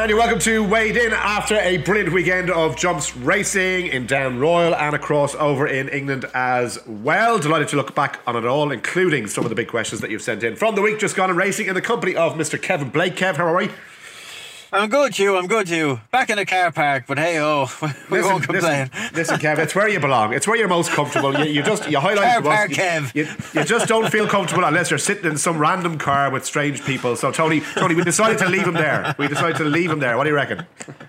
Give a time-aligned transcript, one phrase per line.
[0.00, 4.38] And you're welcome to Wade In after a brilliant weekend of jumps racing in Down
[4.38, 7.38] Royal and across over in England as well.
[7.38, 10.22] Delighted to look back on it all, including some of the big questions that you've
[10.22, 12.60] sent in from the week just gone in racing in the company of Mr.
[12.60, 13.14] Kevin Blake.
[13.14, 13.68] Kev, how are we?
[14.72, 15.36] I'm good, Hugh.
[15.36, 16.00] I'm good, Hugh.
[16.12, 18.90] Back in the car park, but hey, oh, we listen, won't complain.
[18.92, 20.32] Listen, listen, Kev, it's where you belong.
[20.32, 21.36] It's where you're most comfortable.
[21.38, 23.14] You, you just you highlight Car park, you, Kev.
[23.14, 26.84] You, you just don't feel comfortable unless you're sitting in some random car with strange
[26.84, 27.16] people.
[27.16, 29.14] So Tony, Tony, we decided to leave him there.
[29.18, 30.16] We decided to leave him there.
[30.16, 30.64] What do you reckon?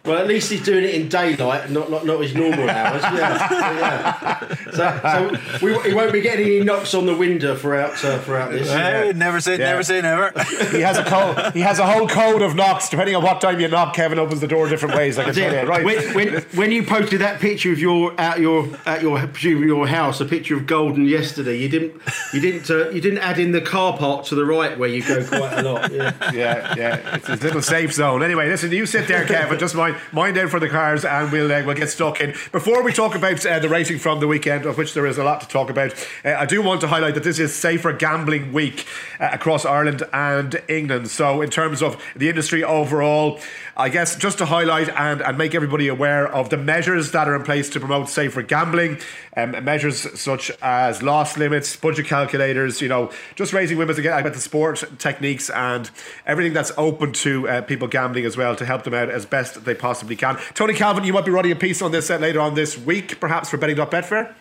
[0.06, 3.04] Well, at least he's doing it in daylight not not, not his normal hours.
[3.04, 4.72] Yeah, yeah.
[4.72, 8.52] So, so we, he won't be getting any knocks on the window throughout uh, throughout
[8.52, 8.70] this.
[8.70, 9.66] Hey, never say Yeah.
[9.72, 10.32] never say never.
[10.72, 11.54] He has a code.
[11.54, 12.90] He has a whole code of knocks.
[12.90, 15.18] Depending on what time you knock, Kevin opens the door different ways.
[15.18, 15.70] I can tell you.
[15.70, 15.86] Right.
[15.86, 20.22] When, when, when you posted that picture of your at your at your your house,
[20.22, 22.02] a picture of Golden yesterday, you didn't
[22.34, 25.04] you didn't uh, you didn't add in the car park to the right where you
[25.04, 25.92] go quite a lot.
[25.92, 26.14] Yeah.
[26.34, 28.24] yeah, yeah, it's a little safe zone.
[28.24, 29.60] Anyway, listen, you sit there, Kevin.
[29.60, 32.32] Just mind, mind out for the cars, and we'll uh, we'll get stuck in.
[32.52, 35.24] Before we talk about uh, the racing from the weekend, of which there is a
[35.24, 38.54] lot to talk about, uh, I do want to highlight that this is safer gambling
[38.54, 38.86] week
[39.20, 41.10] uh, across Ireland and England.
[41.10, 43.40] So, in terms of the industry overall,
[43.78, 47.36] I guess just to highlight and, and make everybody aware of the measures that are
[47.36, 49.00] in place to promote safer gambling,
[49.38, 54.20] um, measures such as loss limits, budget calculators, you know, just raising women to get
[54.20, 55.90] about the sport techniques and
[56.26, 59.64] everything that's open to uh, people gambling as well to help them out as best
[59.66, 60.38] they possibly can.
[60.54, 63.20] Tony Calvin, you might be writing a piece on this uh, later on this week,
[63.20, 64.34] perhaps for betting.betfair.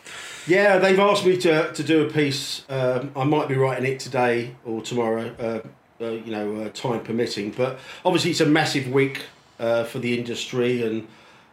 [0.47, 2.65] Yeah, they've asked me to, to do a piece.
[2.69, 5.61] Um, I might be writing it today or tomorrow, uh,
[6.01, 7.51] you know, uh, time permitting.
[7.51, 9.23] But obviously, it's a massive week
[9.59, 11.09] uh, for the industry and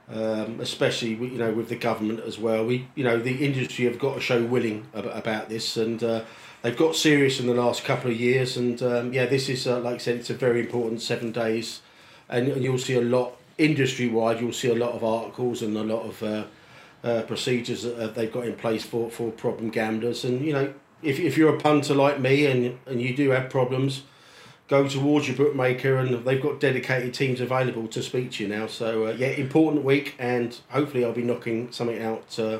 [0.09, 2.65] um, especially you know with the government as well.
[2.65, 6.03] We you know the industry have got to show willing ab- about this and.
[6.03, 6.23] Uh,
[6.63, 9.79] They've got serious in the last couple of years, and um, yeah, this is uh,
[9.79, 11.81] like I said, it's a very important seven days,
[12.29, 14.41] and, and you'll see a lot industry wide.
[14.41, 16.43] You'll see a lot of articles and a lot of uh,
[17.03, 20.25] uh, procedures that uh, they've got in place for, for problem gamblers.
[20.25, 23.51] And you know, if, if you're a punter like me and and you do have
[23.51, 24.03] problems,
[24.67, 28.67] go towards your bookmaker, and they've got dedicated teams available to speak to you now.
[28.67, 32.59] So uh, yeah, important week, and hopefully I'll be knocking something out uh,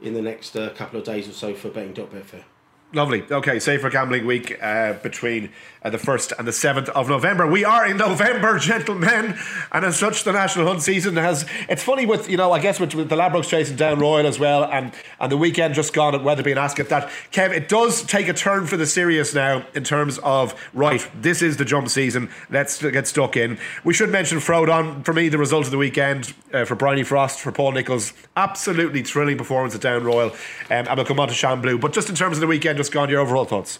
[0.00, 2.44] in the next uh, couple of days or so for betting.betfair.
[2.92, 3.24] Lovely.
[3.28, 5.50] Okay, safer gambling week uh, between
[5.84, 7.46] uh, the 1st and the 7th of November.
[7.46, 9.36] We are in November, gentlemen,
[9.70, 11.44] and as such, the National Hunt season has.
[11.68, 14.38] It's funny with, you know, I guess with, with the Ladbrokes chasing down Royal as
[14.38, 18.02] well, and, and the weekend just gone at Wetherby and Ascot, that, Kev, it does
[18.02, 21.88] take a turn for the serious now in terms of, right, this is the jump
[21.88, 23.58] season, let's get stuck in.
[23.84, 27.40] We should mention Frodon, for me, the result of the weekend uh, for Bryony Frost,
[27.40, 30.36] for Paul Nicholls, absolutely thrilling performance at Down Royal, um,
[30.70, 31.76] and we'll come on to Shan Blue.
[31.78, 33.78] But just in terms of the weekend, just gone, your overall thoughts?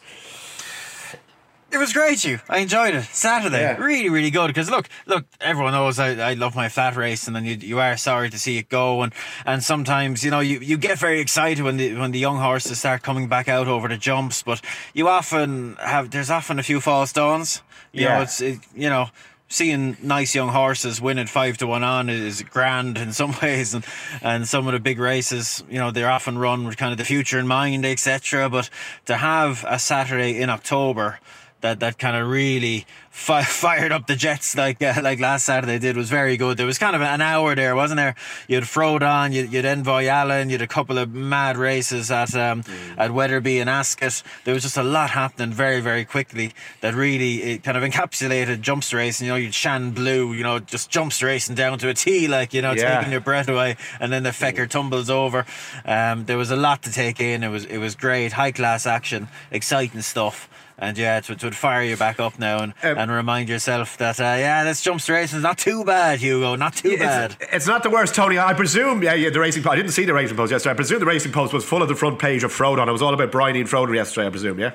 [1.75, 2.39] It was great, you.
[2.49, 3.03] I enjoyed it.
[3.07, 3.77] Saturday, Yeah.
[3.79, 4.47] really, really good.
[4.47, 7.81] Because look, look, everyone knows I, I love my flat race, and then you, you
[7.81, 9.13] are sorry to see it go, and
[9.45, 12.79] and sometimes you know you, you get very excited when the when the young horses
[12.79, 14.61] start coming back out over the jumps, but
[14.93, 17.61] you often have there's often a few false dawns.
[17.93, 18.17] You Yeah.
[18.19, 19.09] know, it's it, you know.
[19.47, 23.75] Seeing nice young horses win at five to one on is grand in some ways,
[23.75, 23.85] and
[24.23, 27.05] and some of the big races, you know, they're often run with kind of the
[27.05, 28.49] future in mind, etc.
[28.49, 28.71] But
[29.05, 31.19] to have a Saturday in October
[31.65, 35.79] that that kind of really fi- fired up the Jets like uh, like last Saturday
[35.79, 36.59] did was very good.
[36.59, 38.15] There was kind of an hour there, wasn't there?
[38.49, 42.35] You had Frodon, you you'd Envoy Allen, you had a couple of mad races at
[42.37, 42.63] um,
[42.99, 44.23] at Wetherby and Ascot.
[44.45, 46.53] There was just a lot happening very very quickly
[46.83, 49.27] that really it kind of encapsulated jumps racing.
[49.27, 52.53] You know, you'd Shan Blue, you know, just jumps racing down to a T, like
[52.53, 52.97] you know, Yeah.
[52.99, 55.47] taking your breath away, and then the fecker tumbles over.
[55.87, 57.43] Um, there was a lot to take in.
[57.43, 60.51] It was it was great, high class action, exciting stuff.
[60.77, 63.49] And yeah, it would, it would fire you back up now and, Um, and remind
[63.49, 67.37] yourself that, uh, yeah, this jumps racing is not too bad, Hugo, not too bad.
[67.41, 68.39] It's, it's not the worst, Tony.
[68.39, 69.73] I presume, yeah, yeah, the racing post.
[69.73, 70.73] I didn't see the racing post yesterday.
[70.73, 72.89] I presume the racing post was full of the front page of Frodon.
[72.89, 74.73] It was all about Bryony and Frodon yesterday, I presume, yeah?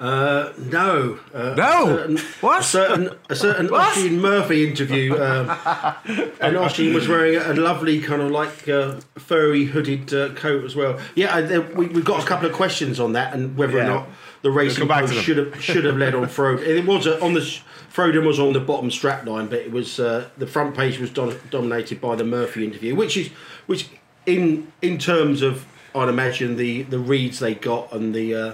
[0.00, 1.18] Uh, no.
[1.34, 1.84] Uh, No?
[1.84, 2.60] A certain, What?
[2.60, 3.96] A certain, a certain What?
[3.98, 5.14] Oisin Murphy interview.
[5.20, 5.50] Um,
[6.40, 10.74] and Oisin was wearing a lovely kind of like uh, furry hooded uh, coat as
[10.74, 10.98] well.
[11.14, 13.84] Yeah, I, there, we, we've got a couple of questions on that and whether Yeah.
[13.84, 14.08] or not
[14.42, 16.66] the racing back to should have should have led on Frodon.
[16.66, 17.40] It was uh, on the
[17.92, 21.10] Frodon was on the bottom strap line, but it was uh, the front page was
[21.10, 23.28] don- dominated by the Murphy interview, which is
[23.66, 23.88] which
[24.26, 28.52] in in terms of I'd imagine the the reads they got and the uh,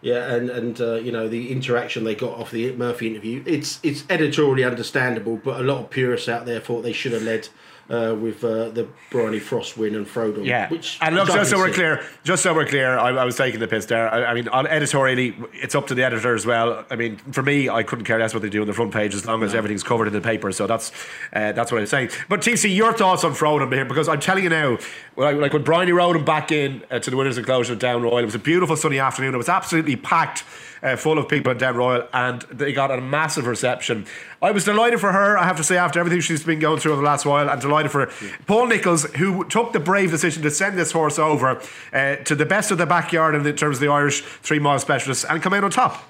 [0.00, 3.42] yeah, and and uh, you know the interaction they got off the Murphy interview.
[3.46, 7.22] It's it's editorially understandable, but a lot of purists out there thought they should have
[7.22, 7.48] led
[7.90, 10.44] uh, with uh, the Bryony Frost win and Frodon.
[10.44, 13.36] Yeah, which and look, just so we're clear, just so we're clear, I, I was
[13.36, 14.08] taking the piss there.
[14.12, 16.84] I, I mean, on editorially, it's up to the editor as well.
[16.90, 19.14] I mean, for me, I couldn't care less what they do on the front page
[19.14, 20.50] as long as everything's covered in the paper.
[20.52, 20.92] So that's
[21.32, 22.10] uh, that's what I'm saying.
[22.28, 23.84] But TC, your thoughts on Frodon here?
[23.84, 24.78] Because I'm telling you now,
[25.16, 28.02] like, like when Bryony rode him back in uh, to the winners' enclosure at Down
[28.02, 29.34] Royal, it was a beautiful sunny afternoon.
[29.34, 30.44] It was absolutely packed.
[30.84, 34.04] Uh, full of people at Down Royal, and they got a massive reception.
[34.42, 36.92] I was delighted for her, I have to say, after everything she's been going through
[36.92, 38.12] over the last while, and delighted for
[38.46, 41.58] Paul Nicholls, who took the brave decision to send this horse over
[41.94, 45.24] uh, to the best of the backyard in terms of the Irish three mile specialists
[45.24, 46.04] and come out on top.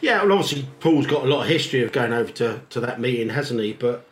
[0.00, 3.00] Yeah, well, obviously Paul's got a lot of history of going over to, to that
[3.00, 3.74] meeting, hasn't he?
[3.74, 4.06] But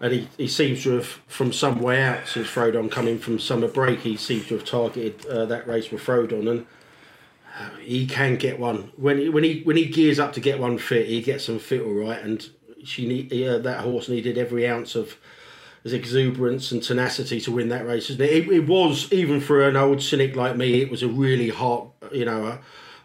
[0.00, 3.68] and he, he seems to have from some way out since Frodon coming from summer
[3.68, 6.66] break, he seems to have targeted uh, that race with Frodon, and
[7.80, 10.78] he can get one when he, when he when he gears up to get one
[10.78, 12.48] fit, he gets them fit all right, and
[12.84, 15.16] she need uh, that horse needed every ounce of
[15.82, 18.10] his exuberance and tenacity to win that race.
[18.10, 18.30] Isn't it?
[18.30, 21.88] It, it was even for an old cynic like me, it was a really heart
[22.12, 22.60] you know a,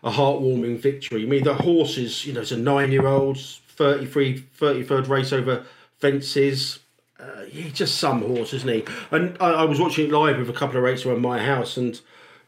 [0.07, 1.23] a heartwarming victory.
[1.23, 5.65] I mean, the horses, you know, it's a nine-year-old, 33, 33rd race over
[5.99, 6.79] fences.
[7.19, 8.83] Uh, just some horse, isn't he?
[9.09, 11.77] And I, I was watching it live with a couple of races around my house,
[11.77, 11.99] and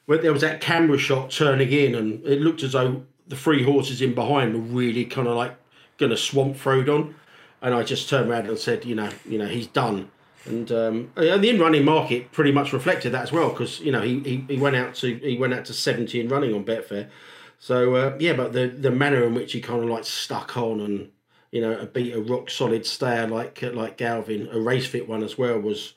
[0.05, 3.63] when there was that camera shot turning in, and it looked as though the three
[3.63, 5.55] horses in behind were really kind of like
[5.97, 7.15] going to swamp Frodon.
[7.61, 10.11] And I just turned around and said, you know, you know, he's done.
[10.45, 13.91] And um, and the in running market pretty much reflected that as well because you
[13.91, 16.63] know he, he, he went out to he went out to seventy in running on
[16.63, 17.09] Betfair,
[17.57, 18.33] so uh, yeah.
[18.33, 21.09] But the the manner in which he kind of like stuck on and
[21.51, 25.35] you know beat a rock solid stayer like like Galvin, a race fit one as
[25.35, 25.93] well was.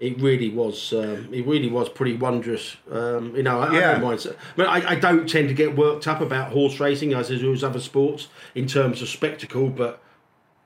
[0.00, 0.92] It really was.
[0.92, 2.76] Um, it really was pretty wondrous.
[2.90, 3.90] Um, you know, I, Yeah.
[3.90, 4.36] I don't mind.
[4.56, 7.52] But I, I don't tend to get worked up about horse racing as I do
[7.52, 9.68] as other sports in terms of spectacle.
[9.70, 10.02] But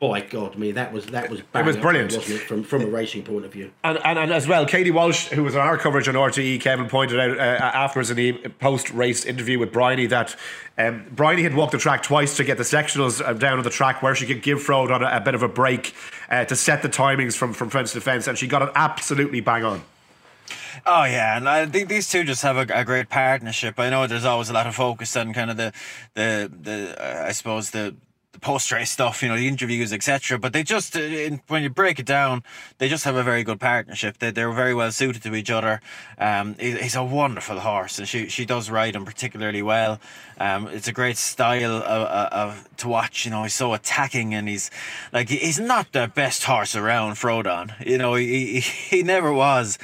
[0.01, 2.13] by God, me that was that was bang was up, brilliant.
[2.15, 2.43] wasn't it?
[2.43, 3.73] From from a racing point of view.
[3.83, 6.89] And, and, and as well, Katie Walsh, who was on our coverage on RTE, Kevin
[6.89, 10.37] pointed out uh, afterwards in the post race interview with Bryony that
[10.77, 13.71] um, Bryony had walked the track twice to get the sectionals uh, down on the
[13.71, 15.95] track where she could give Frodon a, a bit of a break
[16.31, 19.41] uh, to set the timings from, from fence to fence, and she got it absolutely
[19.41, 19.83] bang on.
[20.87, 23.81] Oh yeah, and I think these two just have a, a great partnership.
[23.81, 25.73] I know there's always a lot of focus on kind of the
[26.15, 27.97] the the uh, I suppose the
[28.39, 30.39] the post race stuff, you know, the interviews, etc.
[30.39, 32.43] But they just, uh, in, when you break it down,
[32.79, 34.19] they just have a very good partnership.
[34.19, 35.81] They they're very well suited to each other.
[36.19, 40.01] Um, he, he's a wonderful horse, and she she does ride him particularly well.
[40.39, 43.25] Um, it's a great style of, of, to watch.
[43.25, 44.71] You know, he's so attacking, and he's
[45.13, 47.73] like he's not the best horse around, Frodon.
[47.85, 48.61] You know, he he,
[48.97, 49.79] he never was.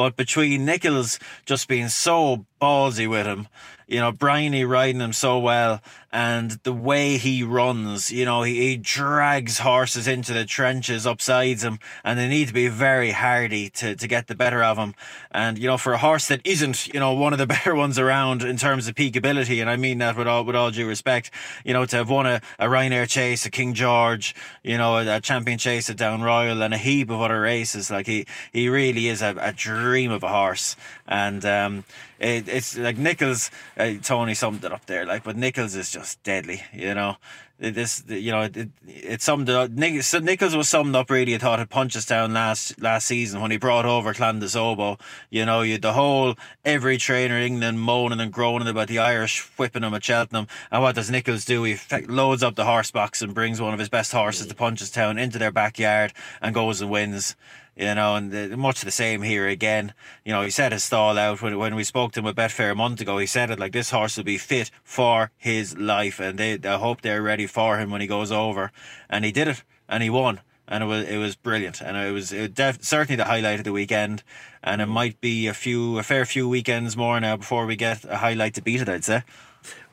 [0.00, 3.48] But between Nicholls just being so ballsy with him,
[3.90, 5.82] you know, Bryony riding him so well,
[6.12, 11.64] and the way he runs, you know, he, he drags horses into the trenches upsides
[11.64, 14.94] him, and they need to be very hardy to, to get the better of him.
[15.32, 17.98] And, you know, for a horse that isn't, you know, one of the better ones
[17.98, 20.86] around in terms of peak ability, and I mean that with all with all due
[20.86, 21.32] respect,
[21.64, 25.16] you know, to have won a, a Ryanair chase, a King George, you know, a,
[25.16, 28.68] a champion chase at Down Royal, and a heap of other races, like he, he
[28.68, 29.52] really is a, a
[29.90, 30.76] dream of a horse.
[31.08, 31.84] And, um,
[32.20, 35.04] it, it's like Nicholls, uh, Tony summed it up there.
[35.04, 37.16] Like, but Nicholls is just deadly, you know.
[37.58, 39.70] This, you know, it, it summed it up.
[39.70, 41.34] Nic- so Nicholls was summed up really.
[41.34, 44.96] I thought at Punchestown last last season when he brought over Clan Des Obeaux.
[45.28, 49.42] You know, you the whole every trainer in England moaning and groaning about the Irish
[49.58, 50.46] whipping him at Cheltenham.
[50.70, 51.64] And what does Nicholls do?
[51.64, 51.76] He
[52.08, 55.38] loads up the horse box and brings one of his best horses to Punchestown into
[55.38, 57.36] their backyard and goes and wins
[57.76, 59.94] you know, and uh, much the same here again.
[60.24, 62.72] You know, he set his stall out when, when we spoke to him at Betfair
[62.72, 63.18] a month ago.
[63.18, 66.76] He said it like this horse will be fit for his life, and they I
[66.78, 68.72] hope they're ready for him when he goes over.
[69.08, 72.12] And he did it, and he won, and it was it was brilliant, and it
[72.12, 74.22] was it def- certainly the highlight of the weekend.
[74.62, 78.04] And it might be a few a fair few weekends more now before we get
[78.04, 78.88] a highlight to beat it.
[78.88, 79.22] I'd say.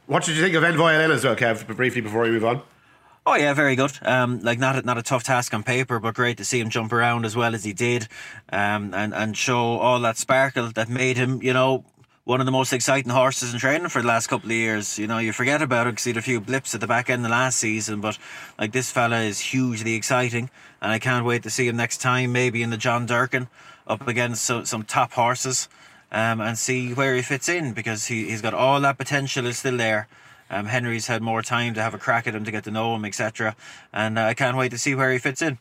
[0.07, 2.61] What did you think of Envoy as well, Kev, briefly before we move on?
[3.29, 3.91] Oh yeah, very good.
[4.03, 6.69] Um, like not a, not a tough task on paper, but great to see him
[6.69, 8.07] jump around as well as he did,
[8.53, 11.83] um, and and show all that sparkle that made him, you know,
[12.23, 14.97] one of the most exciting horses in training for the last couple of years.
[14.97, 17.09] You know, you forget about it because he had a few blips at the back
[17.09, 18.17] end of last season, but
[18.57, 20.49] like this fella is hugely exciting,
[20.81, 23.49] and I can't wait to see him next time, maybe in the John Durkan,
[23.87, 25.67] up against so, some top horses,
[26.13, 29.57] um, and see where he fits in because he he's got all that potential is
[29.57, 30.07] still there.
[30.49, 32.95] Um, Henry's had more time to have a crack at him to get to know
[32.95, 33.55] him, etc.
[33.93, 35.57] And uh, I can't wait to see where he fits in.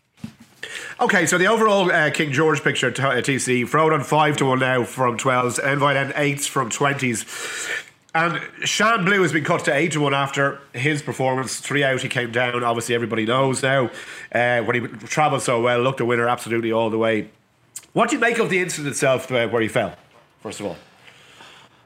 [1.01, 4.59] Okay, so the overall uh, King George picture, t- uh, TC, Frodon 5 to 1
[4.59, 7.85] now from 12s, Envoy then 8s from 20s.
[8.15, 11.61] And Shan Blue has been cut to 8 to 1 after his performance.
[11.61, 12.65] Three out, he came down.
[12.65, 13.91] Obviously, everybody knows now.
[14.33, 17.29] Uh, when he travelled so well, looked a winner absolutely all the way.
[17.93, 19.97] What do you make of the incident itself uh, where he fell?
[20.41, 20.77] First of all,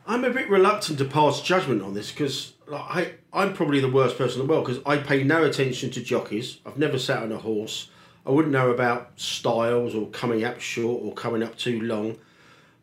[0.07, 3.91] I'm a bit reluctant to pass judgment on this because like, I, I'm probably the
[3.91, 6.59] worst person in the world because I pay no attention to jockeys.
[6.65, 7.91] I've never sat on a horse.
[8.25, 12.19] I wouldn't know about styles or coming up short or coming up too long.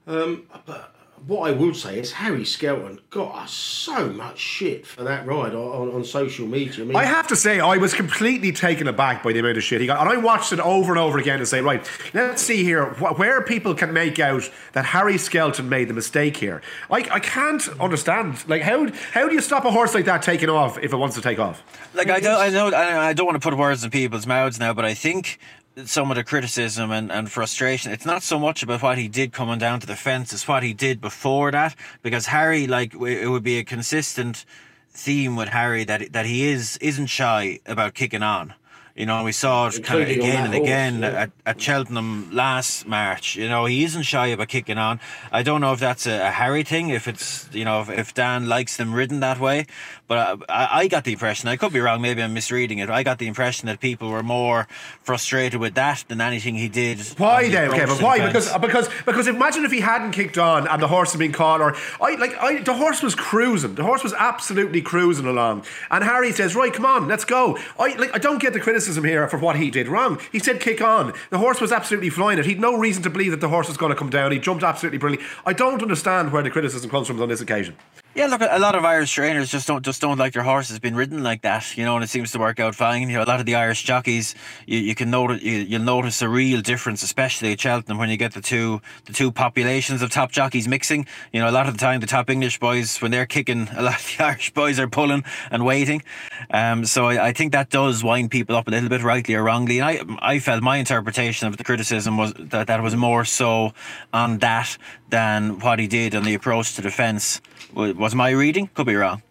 [0.06, 0.96] Um, but
[1.26, 5.54] what I would say is Harry Skelton got us so much shit for that ride
[5.54, 6.84] on, on social media.
[6.84, 9.64] I, mean, I have to say I was completely taken aback by the amount of
[9.64, 12.42] shit he got, and I watched it over and over again to say, right, let's
[12.42, 16.62] see here wh- where people can make out that Harry Skelton made the mistake here.
[16.92, 18.48] I, I can't understand.
[18.48, 21.16] Like, how how do you stop a horse like that taking off if it wants
[21.16, 21.64] to take off?
[21.94, 24.74] Like I don't, I don't, I don't want to put words in people's mouths now,
[24.74, 25.40] but I think
[25.86, 29.32] some of the criticism and, and frustration, it's not so much about what he did
[29.32, 31.76] coming down to the fence, it's what he did before that.
[32.02, 34.46] Because Harry, like, it would be a consistent
[34.90, 38.54] theme with Harry that that he is isn't shy about kicking on.
[38.96, 41.22] You know, we saw it kind of again and again horse, yeah.
[41.22, 43.36] at, at Cheltenham last March.
[43.36, 45.00] You know, he isn't shy about kicking on.
[45.32, 48.14] I don't know if that's a, a Harry thing, if it's, you know, if, if
[48.16, 49.68] Dan likes them ridden that way.
[50.08, 52.90] But I, I got the impression, I could be wrong, maybe I'm misreading it.
[52.90, 54.68] I got the impression that people were more
[55.04, 57.00] frustrated with that than anything he did.
[57.18, 57.90] Why then, Kevin?
[57.90, 58.26] to the Why?
[58.26, 61.60] Because because because imagine if he hadn't kicked on and the horse had been caught,
[61.60, 63.76] or I like I the horse was cruising.
[63.76, 67.96] The horse was absolutely cruising along, and Harry says, "Right, come on, let's go." I
[67.96, 70.20] like I don't get the criticism here for what he did wrong.
[70.32, 72.46] He said, "Kick on." The horse was absolutely flying it.
[72.46, 74.32] He'd no reason to believe that the horse was going to come down.
[74.32, 75.28] He jumped absolutely brilliantly.
[75.46, 77.76] I don't understand where the criticism comes from on this occasion.
[78.18, 80.96] Yeah, look, a lot of Irish trainers just don't just don't like their horses being
[80.96, 83.08] ridden like that, you know, and it seems to work out fine.
[83.12, 84.34] You know, a lot of the Irish jockeys,
[84.66, 88.18] you, you can notice you, you'll notice a real difference, especially at Cheltenham when you
[88.18, 91.06] get the two the two populations of top jockeys mixing.
[91.32, 93.84] You know, a lot of the time the top English boys when they're kicking, a
[93.84, 96.02] lot of the Irish boys are pulling and waiting.
[96.50, 99.44] Um, so I, I think that does wind people up a little bit, rightly or
[99.44, 99.78] wrongly.
[99.78, 103.74] And I I felt my interpretation of the criticism was that that was more so
[104.12, 104.76] on that
[105.10, 107.42] than what he did on the approach to the fence.
[107.74, 108.70] Was was my reading?
[108.74, 109.22] Could be wrong.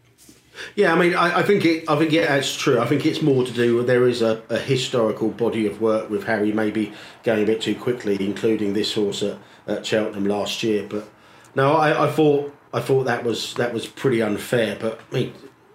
[0.75, 1.89] Yeah, I mean, I, I think it.
[1.89, 2.79] I think it, that's true.
[2.79, 6.09] I think it's more to do with there is a, a historical body of work
[6.09, 6.93] with Harry maybe
[7.25, 10.87] going a bit too quickly, including this horse at, at Cheltenham last year.
[10.89, 11.09] But
[11.55, 14.77] no, I, I thought I thought that was that was pretty unfair.
[14.81, 15.35] But I mean,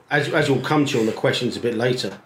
[0.10, 2.20] as as we'll come to on the questions a bit later,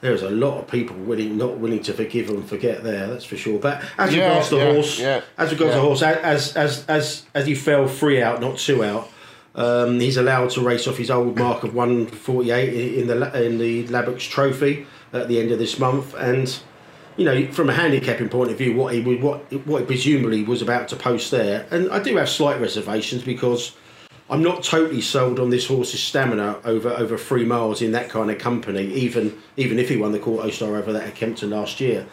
[0.00, 3.06] there's a lot of people willing not willing to forgive and forget there.
[3.06, 3.60] That's for sure.
[3.60, 5.80] But as Yeah, regards the yeah, horse, yeah, as regards yeah.
[5.80, 9.10] the horse, as as as as he fell three out, not two out.
[9.56, 13.86] Um, he's allowed to race off his old mark of 148 in the in the
[13.86, 16.58] Ladbrokes Trophy at the end of this month, and
[17.16, 20.42] you know from a handicapping point of view, what he would what what he presumably
[20.42, 23.76] was about to post there, and I do have slight reservations because
[24.28, 28.32] I'm not totally sold on this horse's stamina over over three miles in that kind
[28.32, 31.80] of company, even even if he won the Kauto Star over that at Kempton last
[31.80, 32.06] year.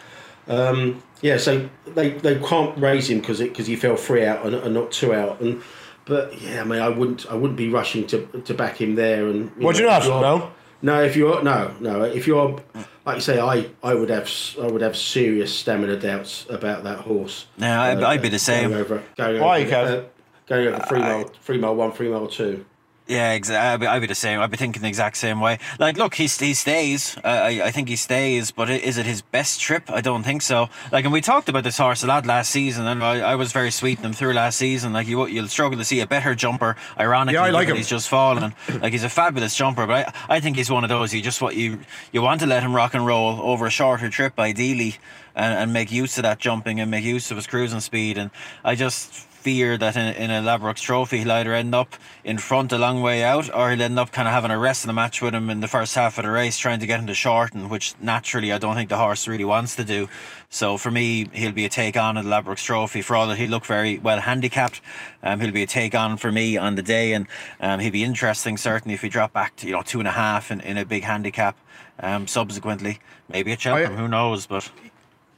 [0.48, 4.56] Um, yeah, so they, they can't raise him because because he fell three out and,
[4.56, 5.64] and not two out, and
[6.06, 9.28] but yeah, I mean, I wouldn't I wouldn't be rushing to to back him there.
[9.28, 10.02] And Would you know, not?
[10.02, 10.52] if you're- No?
[10.82, 11.04] no.
[11.04, 12.60] If you're no no if you're
[13.06, 14.30] like you say, I I would have
[14.62, 17.46] I would have serious stamina doubts about that horse.
[17.58, 18.70] Yeah, I'd- I'd be the same.
[18.72, 19.86] Going over, going Why, over, Kev?
[20.00, 20.02] uh,
[20.48, 22.66] going over three mile three mile one, three mile two.
[23.12, 23.68] Yeah, exactly.
[23.68, 24.40] I'd, be- I'd be the same.
[24.40, 25.60] I'd be thinking the exact same way.
[25.80, 27.18] Like, look, he, he stays.
[27.18, 29.92] Uh, I, I think he stays, but is it his best trip?
[29.92, 30.70] I don't think so.
[30.94, 33.52] Like, and we talked about this horse a lot last season, and I, I was
[33.52, 34.94] very sweet him through last season.
[34.94, 37.34] Like, you, you'll struggle to see a better jumper, ironically.
[37.34, 37.76] Yeah, I like him.
[37.76, 38.54] He's just fallen.
[38.82, 41.14] like, he's a fabulous jumper, but I, I think he's one of those.
[41.14, 41.80] You just what you
[42.14, 44.96] you want to let him rock and roll over a shorter trip, ideally,
[45.36, 48.18] and, and make use of that jumping and make use of his cruising speed.
[48.18, 48.32] And
[48.64, 52.72] I just fear that in, in a Ladbrokes trophy he'll either end up in front
[52.72, 54.94] a long way out or he'll end up kind of having a rest in the
[54.94, 57.16] match with him in the first half of the race trying to get him to
[57.16, 60.08] shorten which naturally I don't think the horse really wants to do.
[60.50, 63.02] So for me he'll be a take on in the Ladbrokes trophy.
[63.02, 64.80] For all that he look very well handicapped.
[65.24, 67.28] Um, he'll be a take on for me on the day and
[67.60, 70.12] um, he'll be interesting certainly if he drop back to you know two and a
[70.12, 71.58] half in, in a big handicap
[72.00, 73.00] um, subsequently.
[73.28, 74.70] Maybe at Cheltenham who knows but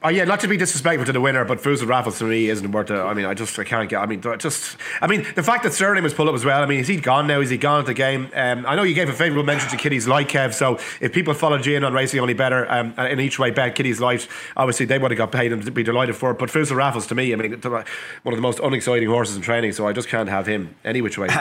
[0.05, 2.69] Oh yeah, not to be disrespectful to the winner, but and Raffles to me isn't
[2.69, 2.95] worth it.
[2.95, 3.99] I mean, I just I can't get.
[4.01, 6.61] I mean, just I mean the fact that Sterling was pulled up as well.
[6.61, 7.39] I mean, is he gone now?
[7.39, 8.29] Is he gone at the game?
[8.35, 10.53] Um, I know you gave a favourable mention to Kitty's Light, Kev.
[10.53, 14.01] So if people follow Gene on Racing Only Better um, in each way bet Kitty's
[14.01, 16.37] Light, obviously they would have got paid and be delighted for it.
[16.37, 17.85] But and Raffles to me, I mean, one
[18.25, 19.71] of the most unexciting horses in training.
[19.71, 21.29] So I just can't have him any which way.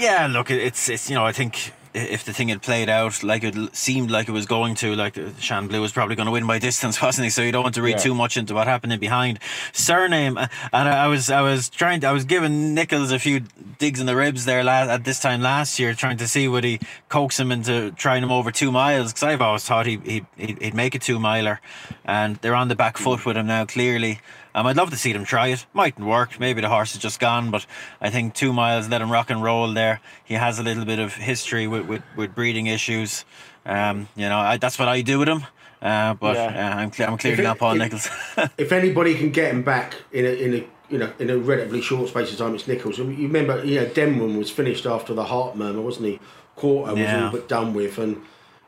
[0.00, 3.42] Yeah, look, it's it's you know I think if the thing had played out like
[3.42, 6.32] it seemed like it was going to, like uh, Shan Blue was probably going to
[6.32, 7.30] win by distance, wasn't he?
[7.30, 7.96] So you don't want to read Yeah.
[7.98, 9.38] too much into what happened in behind.
[9.72, 13.40] Cyrname, uh, and I was I was trying, to, I was giving Nicholls a few
[13.78, 16.64] digs in the ribs there la- at this time last year, trying to see would
[16.64, 16.78] he
[17.08, 20.62] coax him into trying him over two miles because I've always thought he he he'd,
[20.62, 21.60] he'd make a two miler,
[22.04, 24.20] and they're on the back foot with him now clearly.
[24.54, 25.64] Um, I'd love to see them try it.
[25.72, 26.40] Mightn't work.
[26.40, 27.66] Maybe the horse is just gone, but
[28.00, 30.00] I think two miles, let him rock and roll there.
[30.24, 33.24] He has a little bit of history with, with, with breeding issues.
[33.64, 35.44] Um, you know, I, that's what I do with him.
[35.80, 36.72] Uh, but Yeah.
[36.74, 38.10] uh, I'm, cle- I'm clearly not Paul if- Nicholls.
[38.58, 41.80] if anybody can get him back in a, in a you know in a relatively
[41.80, 42.98] short space of time, it's Nicholls.
[42.98, 46.20] You remember, you know, Denman was finished after the heart murmur, wasn't he?
[46.58, 47.26] Kauto was Yeah.
[47.26, 48.16] all but done with, and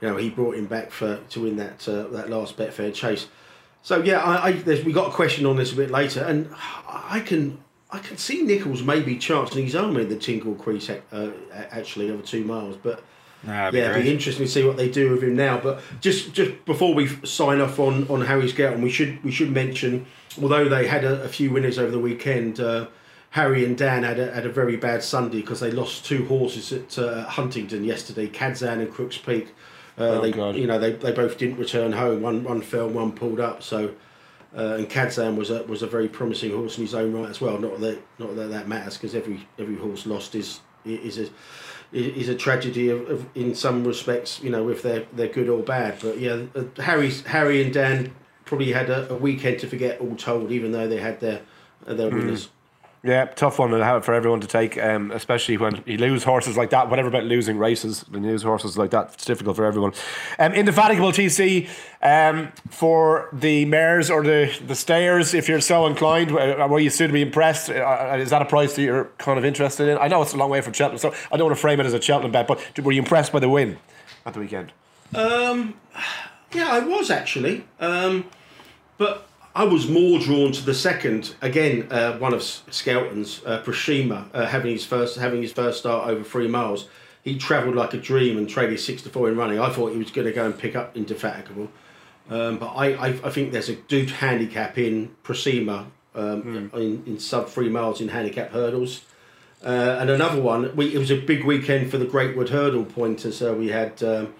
[0.00, 3.26] you know he brought him back for to win that uh, that last Betfair chase.
[3.82, 6.48] So yeah, I, I there's, we got a question on this a bit later, and
[6.86, 11.28] I can I can see Nicholls maybe chancing his own with the Tingle Creek uh,
[11.52, 13.02] actually over two miles, but.
[13.44, 15.58] Nah, it'd yeah, it'd be interesting to see what they do with him now.
[15.58, 19.50] But just just before we sign off on on Harry Skelton, we should we should
[19.50, 20.06] mention,
[20.40, 22.86] although they had a, a few winners over the weekend, uh,
[23.30, 26.72] Harry and Dan had a, had a very bad Sunday because they lost two horses
[26.72, 29.52] at uh, Huntingdon yesterday, Kadzan and Crooks Peak.
[29.98, 30.56] Uh, Oh, they God.
[30.56, 32.22] you know they, they both didn't return home.
[32.22, 33.62] One one fell, one pulled up.
[33.62, 33.94] So.
[34.54, 37.40] Uh, and Kadzan was a was a very promising horse in his own right as
[37.40, 37.58] well.
[37.58, 41.30] Not that not that that matters because every every horse lost is is a
[41.94, 44.42] is a tragedy of, of in some respects.
[44.42, 46.00] You know, if they're they're good or bad.
[46.02, 50.16] But yeah, uh, Harry's Harry and Dan probably had a, a weekend to forget all
[50.16, 51.40] told, even though they had their
[51.86, 52.50] their winners.
[53.04, 56.56] Yeah, tough one to have for everyone to take, um, especially when you lose horses
[56.56, 56.88] like that.
[56.88, 59.92] Whatever about losing races, when you lose horses like that, it's difficult for everyone.
[60.38, 61.68] Um, indefatigable TC
[62.00, 66.30] um, for the mares or the, the stayers, if you're so inclined.
[66.30, 67.70] uh, Were you soon to be impressed?
[67.70, 69.98] Uh, is that a price that you're kind of interested in?
[69.98, 71.86] I know it's a long way from Cheltenham, so I don't want to frame it
[71.86, 73.78] as a Cheltenham bet, but were you impressed by the win
[74.24, 74.72] at the weekend?
[76.54, 78.26] Yeah, I was actually, um,
[78.98, 81.34] but I was more drawn to the second.
[81.42, 86.08] Again, uh, one of Skelton's, uh, Proschema, uh, having his first having his first start
[86.08, 86.88] over three miles.
[87.22, 89.60] He travelled like a dream and traded six to four in running.
[89.60, 91.70] I thought he was going to go and pick up Indefatigable,
[92.30, 97.18] um, but I, I I think there's a good handicap in Proschema um, in, in
[97.18, 99.04] sub three miles in handicap hurdles.
[99.64, 103.36] Uh, and another one, we, it was a big weekend for the Greatwood Hurdle pointers.
[103.36, 104.34] So we had um,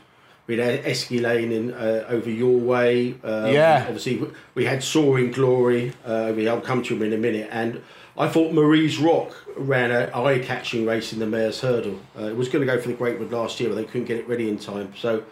[0.56, 3.14] we had Esky Lane in uh, over your way.
[3.24, 3.84] Um, Yeah.
[3.86, 5.92] Obviously, we had Soaring Glory.
[6.06, 6.32] Uh.
[6.48, 7.48] I'll come to him in a minute.
[7.50, 7.82] And
[8.16, 12.00] I thought Marie's Rock ran an eye-catching race in the Mayor's Hurdle.
[12.18, 14.18] Uh, it was going to go for the Greatwood last year, but they couldn't get
[14.18, 14.92] it ready in time.
[14.96, 15.24] So.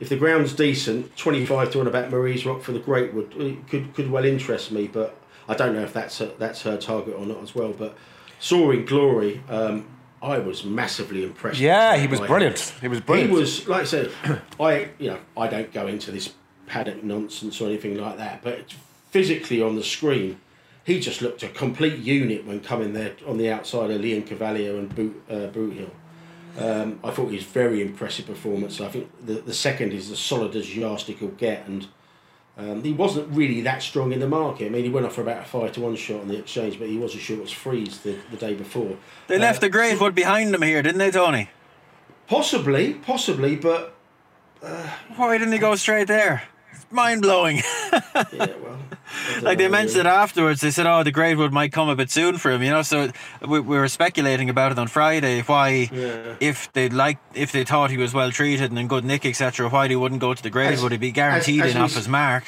[0.00, 4.08] If the ground's decent, twenty-five to one about Marie's Rock for the Greatwood could could
[4.12, 5.16] well interest me, but
[5.48, 7.72] I don't know if that's her, that's her target or not as well.
[7.72, 7.96] But
[8.38, 9.86] Soaring Glory, um,
[10.22, 11.60] I was massively impressed.
[11.60, 12.58] Yeah, he was brilliant.
[12.80, 13.30] He was brilliant.
[13.30, 14.10] He was like I said,
[14.60, 16.32] I you know I don't go into this
[16.66, 18.74] paddock nonsense or anything like that, but
[19.10, 20.40] physically on the screen,
[20.84, 24.76] he just looked a complete unit when coming there on the outside of Leon Cavalier
[24.76, 25.90] and Boot uh, Boot Hill.
[26.58, 28.80] Um, I thought he was very impressive performance.
[28.80, 31.86] I think the the second is as solid as Yardstick will get, and
[32.58, 34.66] um, he wasn't really that strong in the market.
[34.66, 36.78] I mean, he went off for about a five to one shot on the exchange,
[36.78, 38.96] but he was as short freeze the, the day before.
[39.28, 41.50] They left the Greatwood behind them here, didn't they, Tony?
[42.26, 43.94] Possibly, possibly, but
[45.16, 46.42] Why didn't he go straight there?
[46.72, 47.56] It's mind blowing.
[47.92, 48.78] yeah, well,
[49.42, 50.08] like they mentioned really.
[50.08, 50.60] it afterwards.
[50.60, 52.82] They said, "Oh, the grade Greatwood might come a bit soon for him," you know.
[52.82, 53.10] So
[53.46, 55.42] we, we were speculating about it on Friday.
[55.42, 56.34] Why, Yeah.
[56.40, 59.68] if they like, if they thought he was well treated and in good nick, etc.,
[59.68, 60.90] why he wouldn't go to the Greatwood?
[60.90, 62.44] He'd be guaranteed enough as we his mark.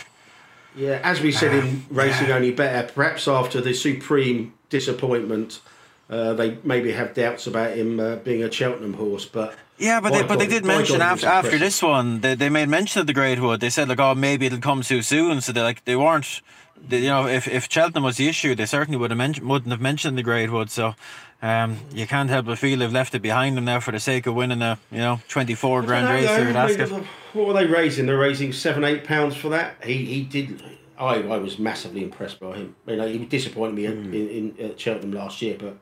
[0.76, 5.61] Yeah, as we said in Racing Only Better, perhaps after the supreme disappointment,
[6.09, 9.26] uh, they maybe have doubts about him uh, being a Cheltenham horse.
[9.26, 11.59] But Yeah, but by they, but they did by mention God, he was after after
[11.59, 13.61] this one, they, they made mention of the Great Greatwood.
[13.61, 15.40] They said like, oh, maybe it'll come too soon.
[15.40, 16.43] So they like they weren't.
[16.88, 19.71] They, you know, if if Cheltenham was the issue, they certainly would have mentioned wouldn't
[19.71, 20.71] have mentioned the Great Greatwood.
[20.71, 20.95] So.
[21.43, 24.27] Um, you can't help but feel they've left it behind them now for the sake
[24.27, 27.03] of winning a you know twenty four grand I race don't here at Ascot.
[27.33, 28.05] What were they raising?
[28.05, 29.83] They're raising seven, eight pounds for that.
[29.83, 30.62] He he did.
[30.99, 32.77] I, I was massively impressed by him.
[32.87, 35.79] You know, he disappointed me in, in, in at Cheltenham last year, but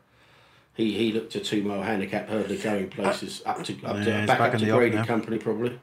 [0.79, 4.19] he, he looked a two mile handicap hurdler going places up to up Yeah, to
[4.21, 4.97] he's back, back up to the up Brady.
[5.05, 5.79] Company probably.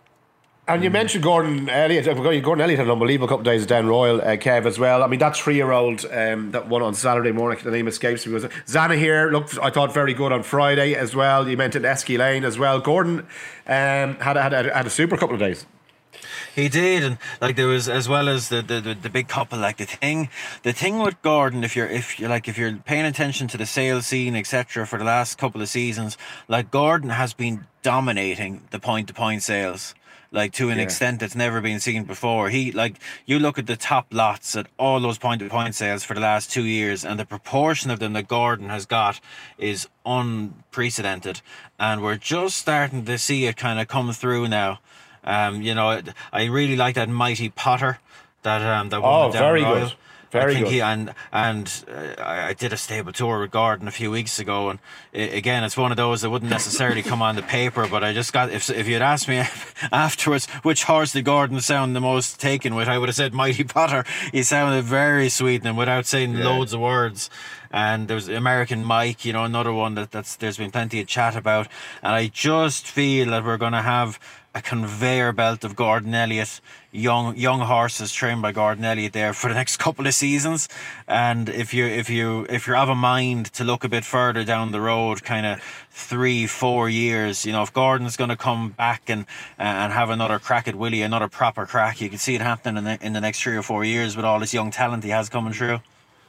[0.68, 2.06] And you mentioned Gordon Elliott.
[2.06, 5.04] Gordon Elliott had an unbelievable couple of days at Down Royal, uh, Kev, as well.
[5.04, 8.26] I mean, that three year old um, that won on Saturday morning, the name escapes
[8.26, 8.34] me.
[8.34, 11.48] Was Zanahiyr looked, I thought, very good on Friday as well.
[11.48, 12.80] You mentioned Esky Lane as well.
[12.80, 13.20] Gordon
[13.68, 15.68] um, had, had, had a super couple of days.
[16.56, 19.60] He did, and like there was as well as the, the, the, the, big couple.
[19.60, 20.30] Like the thing,
[20.64, 23.66] the thing with Gordon, if you're if you're like if you're paying attention to the
[23.66, 28.80] sales scene, etc., for the last couple of seasons, like Gordon has been dominating the
[28.80, 29.96] point to point sales
[30.36, 30.84] like to an yeah.
[30.84, 32.50] extent that's never been seen before.
[32.50, 36.04] He like you look at the top lots at all those point to point sales
[36.04, 39.20] for the last two years, and the proportion of them that Gordon has got
[39.58, 41.42] is unprecedented,
[41.80, 44.80] and we're just starting to see it kind of come through now.
[45.26, 48.00] Um, you know, I really like that mighty Potter
[48.46, 49.88] that um that oh very Royal.
[49.88, 49.94] good.
[50.32, 50.74] Very I think good.
[50.74, 54.70] He, and and uh, I did a stable tour with Gordon a few weeks ago,
[54.70, 54.80] and
[55.14, 57.88] it, again, it's one of those that wouldn't necessarily come on the paper.
[57.88, 59.38] But I just got if if you'd asked me
[59.92, 63.64] afterwards which horse did Gordon sound the most taken with, I would have said Mighty
[63.64, 64.04] Potter.
[64.32, 66.46] He sounded very sweet and without saying yeah.
[66.46, 67.30] loads of words.
[67.72, 71.36] And there's American Mike, you know, another one that that's there's been plenty of chat
[71.36, 71.68] about,
[72.02, 74.20] and I just feel that we're going to have
[74.56, 79.50] a conveyor belt of Gordon Elliott, young young horses trained by Gordon Elliott there for
[79.50, 80.70] the next couple of seasons.
[81.10, 84.46] And if you if you if you have a mind to look a bit further
[84.46, 88.70] down the road, kind of three four years, you know, if Gordon's going to come
[88.70, 89.26] back and
[89.60, 92.84] and have another crack at Willie, another proper crack, you can see it happening in
[92.86, 95.28] the, in the next three or four years with all this young talent he has
[95.28, 95.82] coming through.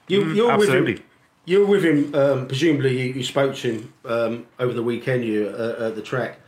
[0.09, 0.95] You, mm, you're Absolutely.
[0.95, 1.07] with him.
[1.45, 2.13] You're with him.
[2.13, 5.25] Um, presumably, you, you, spoke to him um, over the weekend.
[5.25, 6.41] You uh, at the track.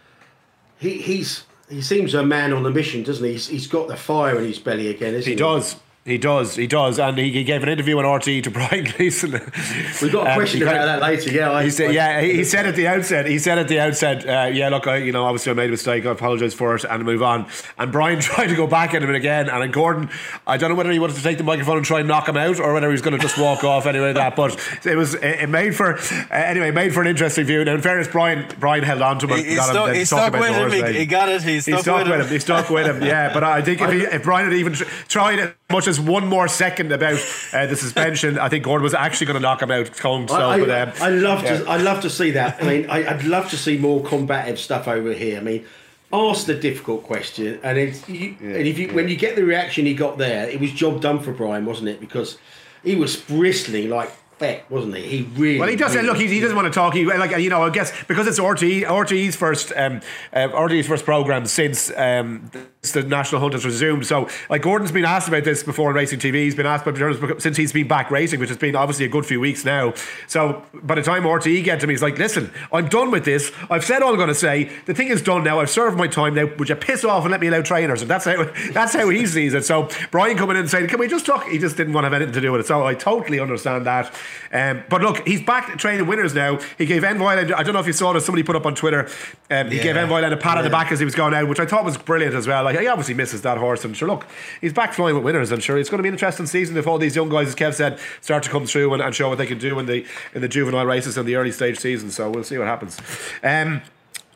[0.80, 3.33] He, he's he seems a man on a mission, doesn't he?
[3.33, 5.31] He's, he's got the fire in his belly again, isn't he?
[5.31, 5.76] He does.
[6.08, 9.32] He does, he does, and he, he gave an interview on RTÉ to Brian Gleeson.
[9.32, 11.30] We've got a um, question um, about that later.
[11.30, 13.68] Yeah, I, he said, I, yeah, he, he, said at the outset, he said at
[13.68, 16.06] the outset, uh, yeah, look, I, you know, obviously I made a mistake.
[16.06, 17.46] I apologise for it and move on.
[17.76, 20.08] And Brian tried to go back at him again, and Gordon,
[20.46, 22.38] I don't know whether he wanted to take the microphone and try and knock him
[22.38, 24.14] out, or whether he was going to just walk off anyway.
[24.14, 27.62] That, but it was it made for uh, anyway, made for an interesting view.
[27.66, 29.44] Now, in fairness, Brian, Brian held on to him.
[29.44, 30.70] He, stuck, he stuck with him.
[30.70, 31.42] He, he, got it.
[31.42, 32.20] He stuck, he stuck with, him.
[32.22, 32.28] him.
[32.28, 33.02] He stuck with him.
[33.02, 36.26] Yeah, but I think if, he, if Brian had even tried as much as one
[36.26, 37.18] more second second about
[37.52, 38.38] uh, the suspension.
[38.38, 40.31] I think Gordon was actually going to knock him out cold.
[40.31, 41.59] So, I, but, um, I love yeah.
[41.59, 42.62] to I love to see that.
[42.62, 45.38] I mean, I, would love to see more combative stuff over here.
[45.38, 45.64] I mean,
[46.12, 48.94] ask the difficult question, and it's you, yeah, and if you yeah.
[48.94, 51.88] when you get the reaction he got there, it was job done for Brian, wasn't
[51.88, 52.00] it?
[52.00, 52.38] Because
[52.83, 55.02] he was bristling like feck, wasn't he?
[55.02, 55.59] He really.
[55.59, 55.96] Well, he doesn't.
[55.96, 56.94] Really, look, he, he doesn't want to talk.
[56.94, 60.00] He like you know, I guess because it's RTÉ, RTÉ's first, um,
[60.33, 62.50] uh, RTÉ's first program since um,
[62.82, 64.06] the national hunt has resumed.
[64.06, 66.44] So, like Gordon's been asked about this before on Racing TV.
[66.44, 69.08] He's been asked about journalists since he's been back racing, which has been obviously a
[69.08, 69.94] good few weeks now.
[70.28, 73.50] So, by the time RTÉ get to me, he's like, "Listen, I'm done with this.
[73.68, 74.70] I've said all I'm going to say.
[74.86, 75.58] The thing is done now.
[75.58, 76.48] I've served my time now.
[76.56, 79.26] Would you piss off and let me allow trainers?" And that's how that's how he
[79.26, 79.64] sees it.
[79.64, 82.10] So, Brian coming in and saying, "Can we just talk?" He just didn't want to
[82.10, 82.66] have anything to do with it.
[82.68, 84.14] So, I totally understand that.
[84.52, 86.58] Um, but look, he's back training winners now.
[86.78, 89.08] He gave Envoy, I don't know if you saw this, somebody put up on Twitter,
[89.50, 89.82] um, he yeah.
[89.82, 90.58] gave Envoy a pat yeah.
[90.58, 92.64] on the back as he was going out, which I thought was brilliant as well.
[92.64, 94.26] Like, he obviously misses that horse, and sure, look,
[94.60, 96.86] he's back flying with winners, and sure, it's going to be an interesting season if
[96.86, 99.38] all these young guys, as Kev said, start to come through and, and show what
[99.38, 102.10] they can do in the in the juvenile races and the early stage season.
[102.10, 102.98] So we'll see what happens.
[103.42, 103.82] Um,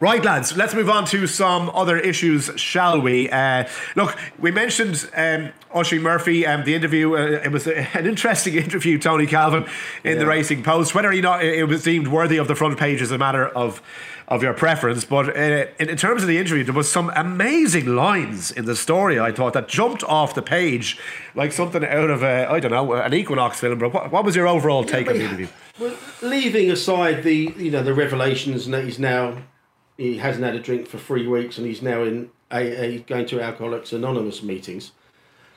[0.02, 3.30] Right, lads, let's move on to some other issues, shall we?
[3.30, 7.14] Uh, look, we mentioned um, Oisin Murphy, um, the interview.
[7.14, 9.62] Uh, it was a, an interesting interview, Tony Calvin,
[10.02, 10.18] in yeah.
[10.18, 10.92] the Racing Post.
[10.96, 13.80] Whether or not it was deemed worthy of the front page is a matter of
[14.26, 15.04] of your preference.
[15.04, 18.74] But uh, in, in, terms of the interview, there was some amazing lines in the
[18.74, 19.20] story.
[19.20, 20.98] I thought that jumped off the page
[21.36, 23.78] like something out of a I don't know an Equinox film.
[23.78, 25.46] But what, what was your overall take yeah, on the interview?
[25.78, 29.38] Well, leaving aside the you know the revelations that he's now
[29.96, 33.40] he hasn't had a drink for three weeks and he's now in AA going to
[33.40, 34.92] Alcoholics Anonymous meetings.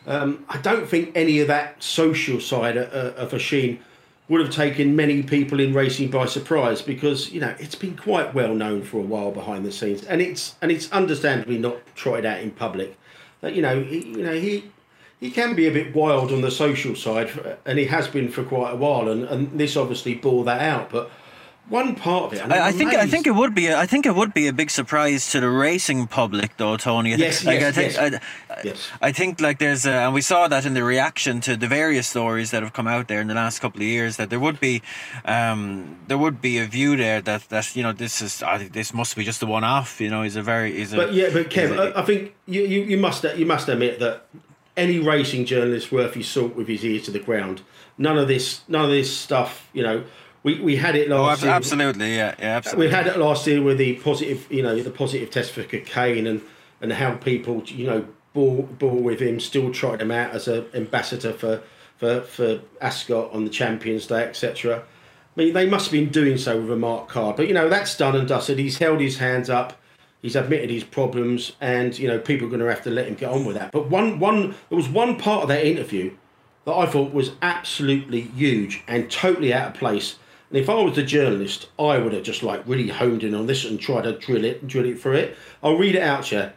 [0.07, 3.79] Um, I don't think any of that social side of, Oisin
[4.27, 8.33] would have taken many people in racing by surprise because you know it's been quite
[8.33, 12.25] well known for a while behind the scenes and it's and it's understandably not trotted
[12.25, 12.97] out in public
[13.41, 14.71] that you know he, you know he
[15.19, 18.43] he can be a bit wild on the social side and he has been for
[18.43, 21.09] quite a while and, and this obviously bore that out but
[21.69, 22.51] one part of it.
[22.51, 24.53] I, I think I think it would be a, I think it would be a
[24.53, 27.13] big surprise to the racing public though, Tony.
[27.13, 28.21] I yes, think, yes, I think, yes.
[28.49, 28.91] I, yes.
[29.01, 32.07] I think like there's a, and we saw that in the reaction to the various
[32.07, 34.59] stories that have come out there in the last couple of years that there would
[34.59, 34.83] be
[35.25, 38.73] um, there would be a view there that that you know this is I think
[38.73, 39.99] this must be just a one off.
[39.99, 40.97] You know, he's a very he's a.
[40.97, 44.27] But yeah, but Kev, a, I think you, you you must you must admit that
[44.77, 47.61] any racing journalist worth his salt with his ear to the ground.
[47.97, 49.67] None of this none of this stuff.
[49.73, 50.03] You know
[50.45, 52.17] we, we had it oh, last oh, absolutely, year.
[52.17, 52.85] yeah, yeah, absolutely.
[52.85, 56.27] We had it last year with the positive, you know, the positive test for cocaine
[56.27, 56.39] and,
[56.81, 60.67] and how people, you know, ball bore with him, still tried him out as an
[60.75, 61.63] ambassador for,
[61.97, 64.83] for, for Ascot on the Champions Day, etc.
[64.83, 64.83] I
[65.35, 67.37] mean, they must have been doing so with a marked card.
[67.37, 68.59] But, you know, that's done and dusted.
[68.59, 69.81] He's held his hands up.
[70.21, 73.13] He's admitted his problems, and you know people are going to have to let him
[73.13, 73.71] get on with that.
[73.71, 76.15] But one, one, there was one part of that interview
[76.63, 80.17] that I thought was absolutely huge and totally out of place.
[80.55, 83.45] And if I was the journalist, I would have just like really honed in on
[83.45, 85.37] this and tried to drill it, drill it through it.
[85.61, 86.53] I'll read it out to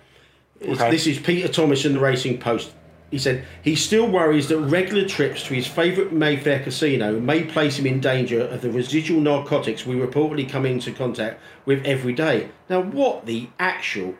[0.62, 0.72] you.
[0.72, 0.88] Okay.
[0.92, 2.70] This is Peter Thomas in the Racing Post.
[3.10, 7.76] He said he still worries that regular trips to his favourite Mayfair casino may place
[7.76, 12.50] him in danger of the residual narcotics we reportedly come into contact with every day.
[12.70, 14.14] Now, what the actual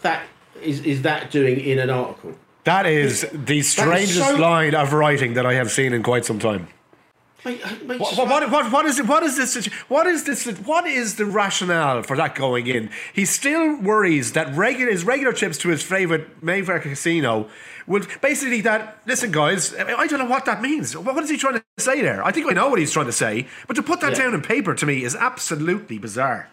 [0.00, 0.24] that
[0.62, 2.34] is is that doing in an article?
[2.64, 6.38] That is the strangest so- line of writing that I have seen in quite some
[6.38, 6.68] time.
[7.44, 9.06] Mate, uh, mate, What, what, what, what is it?
[9.06, 9.66] What is this?
[9.88, 10.44] What is this?
[10.46, 12.90] What is the rationale for that going in?
[13.12, 17.48] He still worries that regular his regular trips to his favorite Mayfair casino
[17.86, 18.98] would basically that.
[19.06, 20.96] Listen, guys, I don't know what that means.
[20.96, 22.24] What is he trying to say there?
[22.24, 24.24] I think I know what he's trying to say, but to put that Yeah.
[24.24, 26.48] down in paper to me is absolutely bizarre.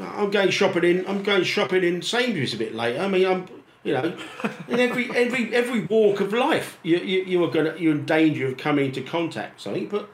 [0.00, 1.06] I'm going shopping in.
[1.06, 3.00] I'm going shopping in Sainsbury's a bit later.
[3.00, 3.46] I mean, I'm,
[3.86, 4.16] you know,
[4.68, 8.48] in every every every walk of life, you you, you are gonna you're in danger
[8.48, 9.86] of coming into contact something.
[9.86, 10.08] But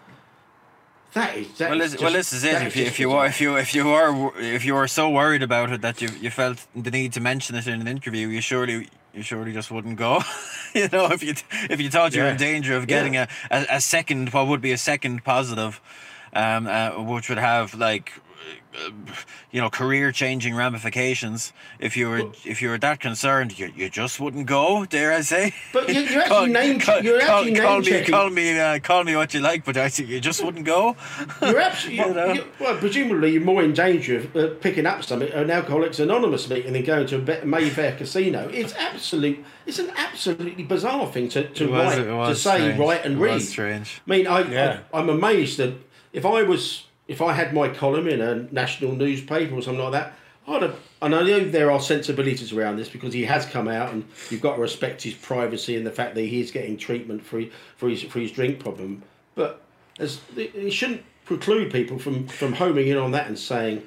[1.14, 2.62] that is that Well, is this, well, this is it.
[2.62, 5.42] If you, if you are if you if you are if you are so worried
[5.42, 8.42] about it that you you felt the need to mention it in an interview, you
[8.42, 10.20] surely you surely just wouldn't go.
[10.74, 11.34] you know, if you
[11.70, 14.60] if you thought you were in danger of getting a, a, a second what would
[14.60, 15.80] be a second positive,
[16.34, 18.12] um, uh, which would have like.
[18.74, 18.90] Uh,
[19.50, 21.52] You know, career-changing ramifications.
[21.78, 24.84] If you were, if you were that concerned, you, you just wouldn't go.
[24.86, 25.52] Dare I say?
[25.72, 28.14] But you- you're actually name- you're call, actually call name me, checking.
[28.14, 30.96] call me, uh, call me what you like, but I think you just wouldn't go.
[31.42, 32.32] You're absolutely You know?
[32.32, 32.76] you well.
[32.78, 36.84] Presumably, you're more in danger of uh, picking up something an Alcoholics Anonymous meeting than
[36.84, 38.48] going to a Mayfair casino.
[38.48, 39.44] It's absolute.
[39.66, 42.78] It's an absolutely bizarre thing to, to was- write, to was say, strange.
[42.80, 43.42] write, and It read.
[43.42, 44.00] strange.
[44.06, 44.80] I mean, I, Yeah.
[44.92, 45.74] I I'm amazed that
[46.12, 49.92] if I was if I had my column in a national newspaper or something like
[49.92, 50.14] that,
[50.46, 50.76] I'd have.
[51.00, 54.40] And I know there are sensibilities around this because he has come out, and you've
[54.40, 57.42] got to respect his privacy and the fact that he is getting treatment for
[57.76, 59.02] for his for his drink problem.
[59.34, 59.62] But
[59.98, 63.86] as it shouldn't preclude people from from homing in on that and saying,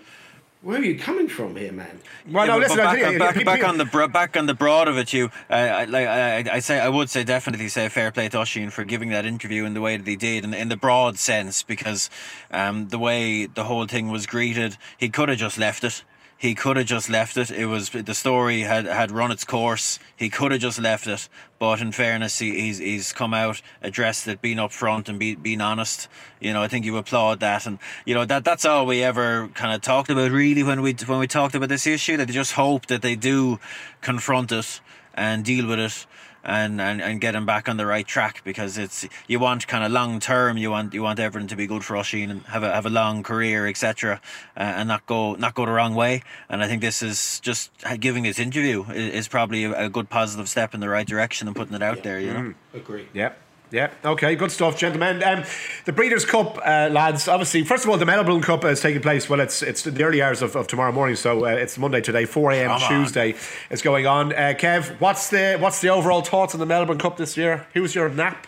[0.65, 1.99] "Where are you coming from here, man?"
[2.31, 2.77] Well, Yeah, no, but- listen.
[2.77, 5.29] but I back, think- back, back on the back on the broad of it, you,
[5.49, 8.71] uh, I, like I, I say, I would say definitely say fair play to Oisin
[8.71, 11.61] for giving that interview in the way that he did, in, in the broad sense,
[11.61, 12.09] because
[12.49, 16.03] um, the way the whole thing was greeted, he could have just left it.
[16.45, 17.49] He could have just left it.
[17.49, 19.97] It was the story had, had run its course.
[20.15, 21.27] He could have just left it,
[21.57, 25.59] but in fairness, he, he's he's come out, addressed it, been upfront and be, being
[25.59, 26.07] honest.
[26.39, 29.47] You know, I think you applaud that, and you know that that's all we ever
[29.55, 32.15] kind of talked about really when we when we talked about this issue.
[32.15, 33.59] That they just hope that they do
[34.01, 34.81] confront it
[35.15, 36.05] and deal with it.
[36.47, 39.83] And, and, and get him back on the right track because it's you want kind
[39.83, 42.61] of long term you want you want everything to be good for Oisin and have
[42.61, 44.21] a have a long career etc
[44.55, 47.71] uh, and not go not go the wrong way and I think this is just
[47.99, 51.47] giving this interview is, is probably a, a good positive step in the right direction
[51.47, 53.07] and putting it out there you know Agree.
[53.13, 53.33] Yeah.
[53.71, 53.89] Yeah.
[54.05, 54.35] Okay.
[54.35, 55.23] Good stuff, gentlemen.
[55.23, 55.43] Um,
[55.85, 57.27] the Breeders' Cup, uh, lads.
[57.27, 59.27] Obviously, first of all, the Melbourne Cup is taking place.
[59.29, 62.25] Well, it's it's the early hours of, of tomorrow morning, so uh, it's Monday today,
[62.25, 62.69] four a.m.
[62.69, 62.89] Come on.
[62.89, 63.35] Tuesday
[63.69, 64.31] is going on.
[64.33, 67.65] Uh, Kev, what's the what's the overall thoughts on the Melbourne Cup this year?
[67.73, 68.47] Who's your nap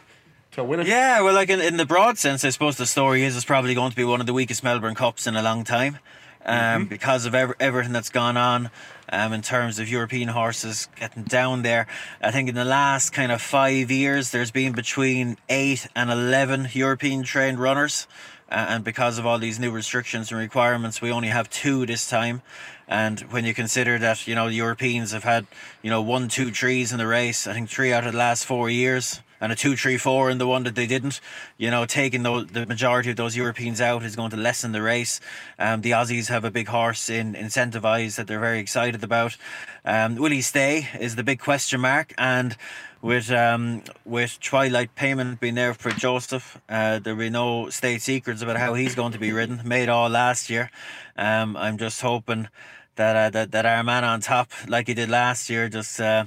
[0.51, 0.87] to win it?
[0.87, 3.73] Yeah, well, like in, in the broad sense, I suppose the story is it's probably
[3.73, 5.97] going to be one of the weakest Melbourne Cups in a long time,
[6.45, 8.69] um, because of ev- everything that's gone on,
[9.11, 11.87] um, in terms of European horses getting down there.
[12.21, 16.69] I think in the last kind of five years, there's been between eight and eleven
[16.73, 18.07] European trained runners,
[18.49, 22.09] uh, and because of all these new restrictions and requirements, we only have two this
[22.09, 22.41] time.
[22.87, 25.45] And when you consider that, you know, the Europeans have had,
[25.81, 28.45] you know, one, two trees in the race, I think three out of the last
[28.45, 31.19] four years, and a two, three, four in the one that they didn't.
[31.57, 34.81] You know, taking those, the majority of those Europeans out is going to lessen the
[34.81, 35.19] race.
[35.59, 39.37] Um, the Aussies have a big horse in Incentivise that they're very excited about.
[39.85, 42.13] Um, will he stay is the big question mark.
[42.17, 42.55] And
[43.01, 48.41] with um, with Twilight Payment being there for Joseph, uh, there'll be no state secrets
[48.41, 49.61] about how he's going to be ridden.
[49.63, 50.71] Made all last year.
[51.15, 52.49] Um, I'm just hoping
[52.95, 56.25] that, uh, that that our man on top, like he did last year, just uh,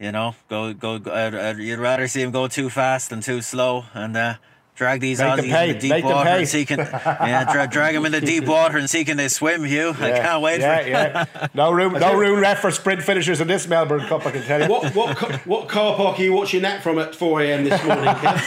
[0.00, 0.98] you know, go go.
[0.98, 4.34] go uh, uh, you'd rather see him go too fast than too slow, and uh,
[4.74, 7.66] drag these Make them Aussies pay, into deep make water and see can yeah, dra-
[7.66, 9.62] drag them into deep water and see can they swim.
[9.64, 10.90] Hugh, I can't wait Yeah, for it.
[10.90, 11.26] yeah.
[11.54, 14.24] No room, no room left for sprint finishers in this Melbourne Cup.
[14.26, 14.68] I can tell you.
[14.68, 17.64] What what what car park are you watching that from at four a.m.
[17.64, 18.04] this morning?
[18.06, 18.40] Kev?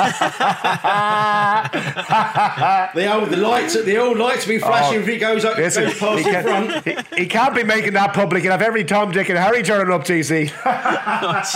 [2.95, 5.83] the old the lights the old lights be flashing if he goes up Oh, Listen,
[5.83, 6.83] goes past he, the front.
[6.85, 8.41] can, he, he can't be making that public.
[8.43, 10.03] He'll have every Tom, Dick, and Harry turning up.
[10.03, 10.45] TC.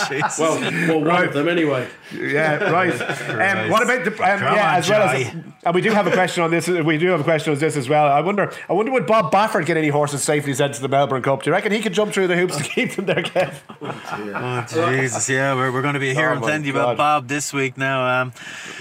[0.10, 0.38] Jesus.
[0.40, 1.28] Well, well, one Right.
[1.28, 1.88] of them anyway.
[2.14, 2.94] Yeah, right.
[2.94, 4.12] Um, what about the?
[4.12, 5.28] Um, Come yeah, as well as,
[5.64, 6.68] and we do have a question on this.
[6.68, 8.08] We do have a question on this as well.
[8.08, 8.52] I wonder.
[8.70, 11.44] I wonder would Bob Baffert get any horses safely sent to the Melbourne Cup?
[11.44, 13.54] Do you reckon he could jump through the hoops to keep them there, Kev?
[13.82, 16.80] Oh, Jesus, yeah, we're, we're going to be hearing Oh, my plenty God.
[16.82, 18.22] about Bob this week now.
[18.22, 18.34] Um,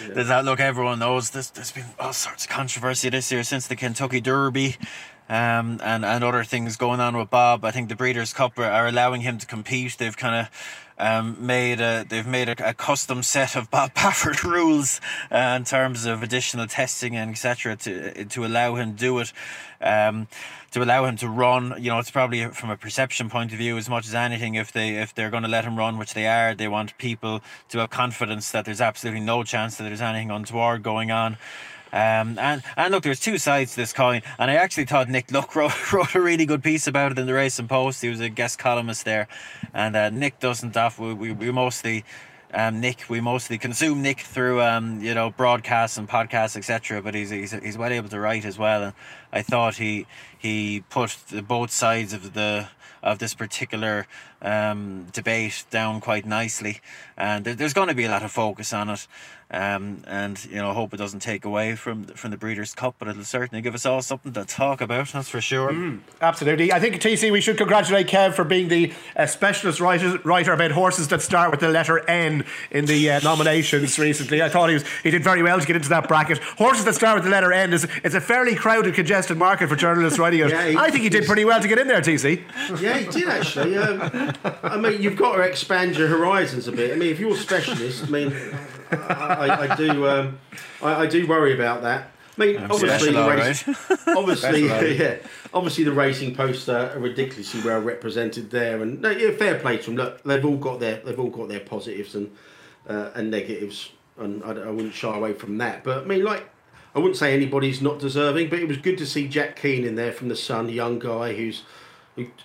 [0.08, 3.66] there's that, look, everyone knows there's, there's been all sorts of controversy this year since
[3.66, 4.76] the Kentucky Derby
[5.28, 7.64] um, and, and other things going on with Bob.
[7.64, 9.96] I think the Breeders' Cup are, are allowing him to compete.
[9.98, 14.42] They've kind of um, made a, they've made a, a custom set of Bob Baffert
[14.42, 17.76] rules uh, in terms of additional testing and etc.
[17.76, 19.32] to to allow him do it.
[19.80, 20.28] Um,
[20.72, 23.78] to allow him to run, you know, it's probably from a perception point of view
[23.78, 24.56] as much as anything.
[24.56, 27.40] If they if they're going to let him run, which they are, they want people
[27.70, 31.38] to have confidence that there's absolutely no chance that there's anything untoward going on.
[31.92, 35.30] Um, and and look, there's two sides to this coin, and I actually thought Nick
[35.30, 38.02] Luck wrote, wrote a really good piece about it in the Racing Post.
[38.02, 39.28] He was a guest columnist there,
[39.72, 40.98] and uh, Nick doesn't off.
[40.98, 42.04] We, we, we mostly.
[42.54, 47.02] Um, Nick, we mostly consume Nick through um, you know broadcasts and podcasts, etc.
[47.02, 48.92] But he's, he's he's well able to write as well, and
[49.32, 50.06] I thought he
[50.38, 52.68] he put the, both sides of the
[53.02, 54.06] of this particular
[54.42, 56.80] um, debate down quite nicely,
[57.16, 59.06] and there, there's going to be a lot of focus on it,
[59.50, 62.96] um, and you know, I hope it doesn't take away from from the Breeders' Cup,
[62.98, 65.08] but it'll certainly give us all something to talk about.
[65.12, 65.72] That's for sure.
[66.20, 66.72] Absolutely.
[66.72, 70.72] I think, TC, we should congratulate Kev for being the uh, specialist writer, writer about
[70.72, 74.42] horses that start with the letter N in the uh, nominations recently.
[74.42, 76.38] I thought he was he did very well to get into that bracket.
[76.38, 79.76] Horses that start with the letter N is it's a fairly crowded, congested market for
[79.76, 80.50] journalists writing it.
[80.50, 82.42] Yeah, he- I think he did pretty well to get in there, TC.
[82.80, 83.76] Yeah, he did actually.
[83.78, 84.32] Um,
[84.62, 86.92] I mean, you've got to expand your horizons a bit.
[86.92, 88.34] I mean, if you're a specialist, I mean,
[88.90, 88.96] I,
[89.48, 90.38] I, I do, um,
[90.82, 92.10] I, I do worry about that.
[92.38, 93.66] I mean, obviously, the race,
[94.08, 94.96] obviously, all right.
[94.96, 95.16] yeah,
[95.54, 99.84] obviously, the racing posts are ridiculously well represented there, and no, yeah, fair play to
[99.86, 99.96] them.
[99.96, 102.30] Look, they've all got their, they've all got their positives and
[102.88, 105.82] uh, and negatives, and I, I wouldn't shy away from that.
[105.82, 106.46] But I mean, like,
[106.94, 109.94] I wouldn't say anybody's not deserving, but it was good to see Jack Keane in
[109.94, 111.64] there from the Sun, young guy who's who-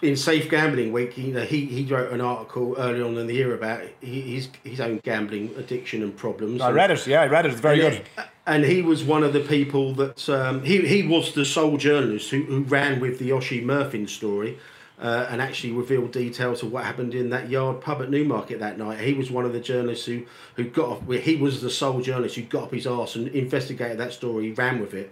[0.02, 1.18] in Safe Gambling Week.
[1.18, 4.80] You know, he he wrote an article early on in the year about his his
[4.82, 6.62] own gambling addiction and problems.
[6.62, 7.08] I And- read it.
[7.08, 7.52] Yeah, I read it.
[7.52, 8.26] It's very and, good.
[8.46, 12.30] and he was one of the people that um, he he was the sole journalist
[12.32, 14.58] who, who ran with the Oisin Murphy story.
[15.00, 18.78] Uh, and actually revealed details of what happened in that yard pub at Newmarket that
[18.78, 19.00] night.
[19.00, 21.10] He was one of the journalists who, who got off.
[21.24, 24.80] He was the sole journalist who got up his arse and investigated that story, ran
[24.80, 25.12] with it,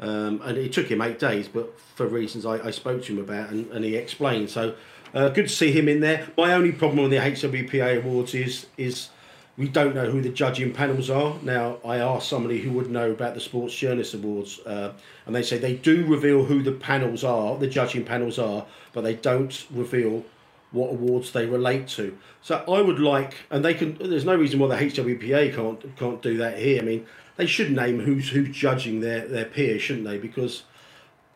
[0.00, 3.18] um, and it took him eight days, but for reasons I, I spoke to him
[3.18, 4.50] about and, and he explained.
[4.50, 4.74] So
[5.12, 6.28] uh, good to see him in there.
[6.36, 9.08] My only problem with the HWPA awards is is
[9.56, 11.36] we don't know who the judging panels are.
[11.42, 14.92] Now I asked somebody who would know about the Sports Journalist Awards, uh,
[15.26, 19.02] and they say they do reveal who the panels are, the judging panels are, but
[19.02, 20.24] they don't reveal
[20.72, 22.18] what awards they relate to.
[22.42, 23.96] So I would like, and they can.
[23.96, 26.82] There's no reason why the HWPA can't can't do that here.
[26.82, 30.18] I mean, they should name who's who's judging their their peers, shouldn't they?
[30.18, 30.64] Because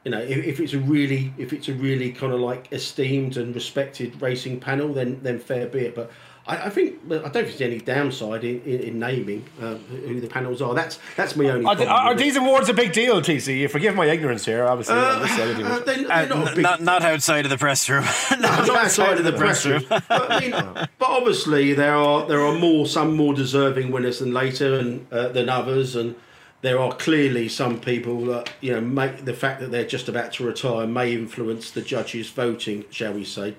[0.04, 3.37] you know, if, if it's a really if it's a really kind of like esteemed
[3.37, 5.94] and respected racing panel, then then fair be it.
[5.94, 6.11] But
[6.48, 10.18] I, I think I don't think there's any downside in, in, in naming um, who
[10.20, 10.74] the panels are.
[10.74, 11.66] That's that's my only.
[11.66, 13.58] Are, th- problem are with these awards a big deal, TC?
[13.58, 14.96] You forgive my ignorance here, obviously.
[14.96, 17.50] on this side of Uh, they're, they're not a N- big not not outside of
[17.50, 18.04] the press room.
[18.40, 19.84] not outside of the press room.
[20.08, 24.32] But, I mean, but obviously there are there are more some more deserving winners than
[24.32, 26.14] later and uh, than others, and
[26.62, 30.32] there are clearly some people that you know make the fact that they're just about
[30.34, 33.54] to retire may influence the judges' voting, shall we say,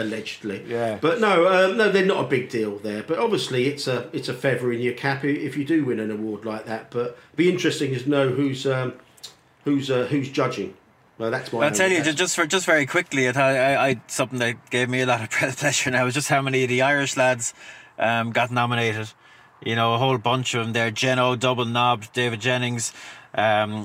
[0.00, 0.64] allegedly.
[0.66, 0.98] Yeah.
[1.00, 3.02] But no, um, no, they're not a big deal there.
[3.02, 6.10] But obviously, it's a it's a feather in your cap if you do win an
[6.10, 6.90] award like that.
[6.90, 8.94] But it'd be interesting to know who's um,
[9.64, 10.74] who's uh, who's judging.
[11.18, 11.66] Well, that's my.
[11.66, 13.28] I'll tell you only- just for just very quickly.
[13.28, 13.32] I,
[13.74, 16.62] I, I something that gave me a lot of pleasure now was just how many
[16.62, 17.52] of the Irish lads
[17.98, 19.10] um, got nominated.
[19.62, 20.90] You know, a whole bunch of them there.
[20.90, 22.94] Geno, Double Knob, David Jennings,
[23.34, 23.84] um,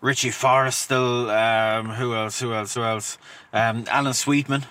[0.00, 1.28] Richie Forristal.
[1.30, 2.40] Um, who else?
[2.40, 2.74] Who else?
[2.74, 3.18] Who else?
[3.52, 4.66] Um, Alan Sweetman.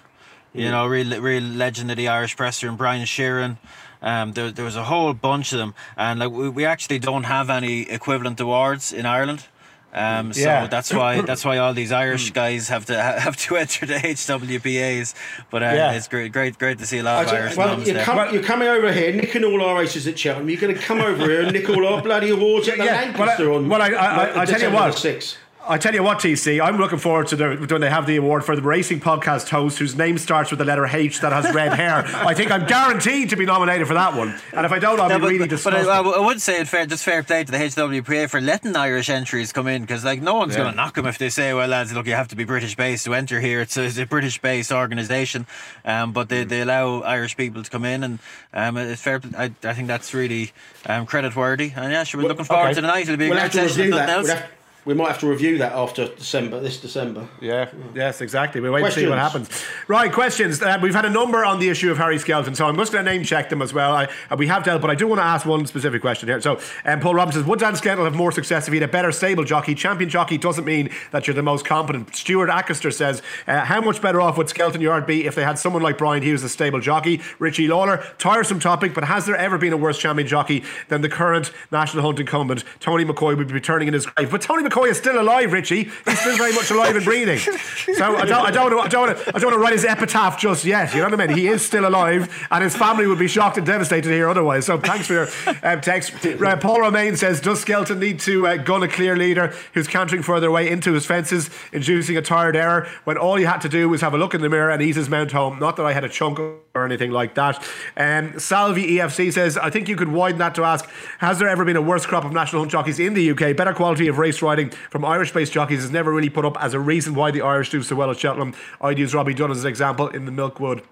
[0.56, 3.58] You know, real real legend of the Irish presser, and Brian Sheerin.
[4.02, 7.24] Um, there, there was a whole bunch of them, and like we, we actually don't
[7.24, 9.46] have any equivalent awards in Ireland.
[9.94, 10.68] Um, so Yeah.
[10.68, 15.14] that's why that's why all these Irish guys have to have to enter the HWPAs.
[15.50, 15.92] But uh, Yeah.
[15.94, 18.06] it's great, great, great to see a lot of I Irish don't- well, you're, there.
[18.06, 20.50] com- you're coming over here, nicking all our races at Cheltenham.
[20.50, 23.18] You're going to come over here and nick all our bloody awards at the Yeah,
[23.18, 24.96] well, I- on well, I- I- I- I tell you what.
[24.96, 25.38] the 6th.
[25.68, 28.44] I tell you what, TC, I'm looking forward to the, when they have the award
[28.46, 31.74] for the racing podcast host whose name starts with the letter H that has red
[31.74, 32.04] hair.
[32.06, 34.36] I think I'm guaranteed to be nominated for that one.
[34.54, 35.88] And if I don't, I'll No, be but, really but disgusted.
[35.88, 39.10] I, I would say it fair, just fair play to the HWPA for letting Irish
[39.10, 40.60] entries come in because like no one's Yeah.
[40.64, 42.76] going to knock them if they say, well, lads, look, you have to be British
[42.76, 43.62] based to enter here.
[43.62, 45.48] It's a, a British based organisation,
[45.84, 48.20] um, but they, they allow Irish people to come in, and
[48.54, 49.20] um, it's fair.
[49.38, 50.52] I, I think that's really
[50.86, 51.72] um, credit worthy.
[51.76, 52.76] And yeah, sure, we're looking forward okay.
[52.76, 53.02] to tonight.
[53.04, 53.70] It'll be a We'll great session.
[53.70, 54.42] if review nothing else.
[54.86, 57.28] We might have to review that after December, this December.
[57.42, 58.62] Yeah, yes, exactly.
[58.62, 59.50] We wait to see what happens.
[59.88, 60.62] Right, questions.
[60.62, 63.04] Uh, we've had a number on the issue of Harry Skelton, so I'm just going
[63.04, 63.96] to name check them as well.
[63.96, 66.40] I, uh, we have dealt, but I do want to ask one specific question here.
[66.40, 68.92] So, um, Paul Robinson says, Would Dan Skelton have more success if he had a
[68.92, 69.74] better stable jockey?
[69.74, 72.16] Champion jockey doesn't mean that you're the most competent.
[72.16, 75.58] Stuart Ackister says, uh, How much better off would Skelton Yard be if they had
[75.58, 77.22] someone like Brian Hughes, a stable jockey?
[77.40, 81.10] Richie Lawler, tiresome topic, but has there ever been a worse champion jockey than the
[81.10, 82.64] current national hunt incumbent?
[82.80, 84.30] Tony McCoy would be returning in his grave.
[84.30, 85.86] But Tony McCoy is still alive, Richie.
[86.06, 87.40] He's still very much alive and breathing.
[87.40, 89.60] So I don't, I don't, want to, I don't, want to, I don't want to
[89.60, 90.94] write his epitaph just yet.
[90.94, 91.38] You know what I mean?
[91.38, 94.66] He is still alive, and his family would be shocked and devastated hear otherwise.
[94.66, 95.28] So thanks for your
[95.64, 96.26] um, text.
[96.26, 100.24] Uh, Paul Romain says, does Skelton need to uh, gun a clear leader who's cantering
[100.24, 103.88] further away into his fences, inducing a tired error when all you had to do
[103.90, 105.60] was have a look in the mirror and ease his mount home?
[105.60, 107.64] Not that I had a chunk or anything like that.
[107.96, 110.88] Um, Salvi EFC says, I think you could widen that to ask,
[111.20, 113.56] has there ever been a worse crop of national hunt jockeys in the UK?
[113.56, 116.80] Better quality of race riding from Irish-based jockeys is never really put up as a
[116.80, 118.54] reason why the Irish do so well at Cheltenham.
[118.82, 120.84] I'd use Robbie Dunne as an example in the Milkwood.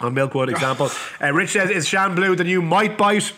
[0.00, 0.90] On Milkwood example.
[1.22, 3.32] Uh, Rich says, is Shan Blue the new Might Bite?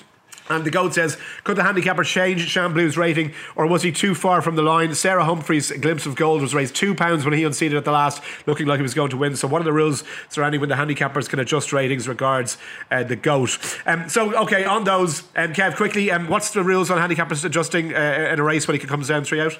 [0.48, 4.14] And the goat says, could the handicapper change Shan Blue's rating or was he too
[4.14, 4.94] far from the line?
[4.94, 8.22] Sarah Humphrey's glimpse of gold was raised two pounds when he unseated at the last,
[8.46, 9.34] looking like he was going to win.
[9.34, 12.06] So, what are the rules surrounding when the handicappers can adjust ratings?
[12.06, 12.58] Regards,
[12.90, 13.58] uh, the goat.
[13.86, 17.94] Um, so, okay, on those, um, Kev, quickly, um, what's the rules on handicappers adjusting
[17.94, 19.58] uh, in a race when he comes down three out?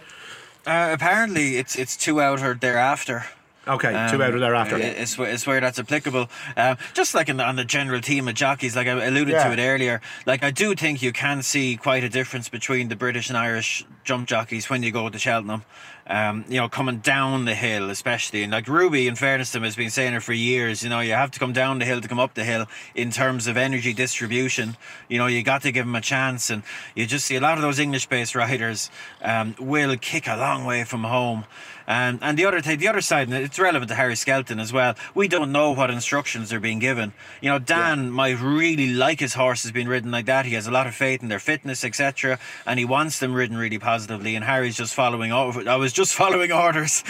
[0.66, 3.24] Uh, apparently, it's it's two out or thereafter.
[3.68, 4.76] Okay, two Um, out or thereafter.
[4.76, 6.28] It's, where- it's where that's applicable.
[6.56, 9.44] Um, just like in the, on the general theme of jockeys, like I alluded Yeah.
[9.48, 12.96] to it earlier, like I do think you can see quite a difference between the
[12.96, 15.64] British and Irish jump jockeys when you go to Cheltenham.
[16.08, 19.64] Um, you know, coming down the hill, especially, and like Ruby, in fairness to him,
[19.64, 20.84] has been saying it for years.
[20.84, 23.10] You know, you have to come down the hill to come up the hill in
[23.10, 24.76] terms of energy distribution.
[25.08, 26.62] You know, you got to give him a chance, and
[26.94, 28.88] you just see a lot of those English-based riders
[29.20, 31.44] um, will kick a long way from home.
[31.88, 34.72] Um, and the other th- the other side, and it's relevant to Harry Skelton as
[34.72, 34.94] well.
[35.14, 37.12] We don't know what instructions are being given.
[37.40, 40.46] You know, Dan might really like his horses being ridden like that.
[40.46, 43.56] He has a lot of faith in their fitness, etc., and he wants them ridden
[43.56, 44.34] really positively.
[44.34, 45.32] And Harry's just following.
[45.32, 47.04] Over- I was just following orders.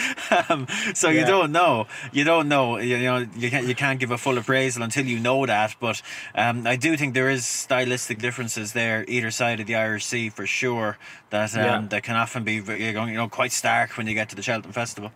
[0.49, 1.87] um, so you don't know.
[2.11, 2.77] You don't know.
[2.77, 5.75] You, know, you can't you can't give a full appraisal until you know that.
[5.79, 6.01] But
[6.35, 10.29] um, I do think there is stylistic differences there either side of the Irish Sea
[10.29, 10.97] for sure.
[11.29, 11.81] That um, Yeah.
[11.89, 15.11] that can often be you know quite stark when you get to the Cheltenham Festival.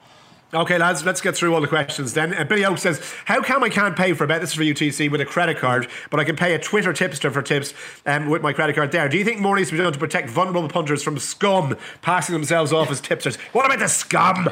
[0.53, 2.33] Okay, lads, let's get through all the questions then.
[2.33, 4.41] Uh, Billy Oak says, How come I can't pay for a bet?
[4.41, 7.31] This is for UTC with a credit card, but I can pay a Twitter tipster
[7.31, 7.73] for tips
[8.05, 9.07] um, with my credit card there.
[9.07, 12.33] Do you think more needs to be done to protect vulnerable punters from scum passing
[12.33, 13.37] themselves off as tipsters?
[13.53, 14.49] What about the scum?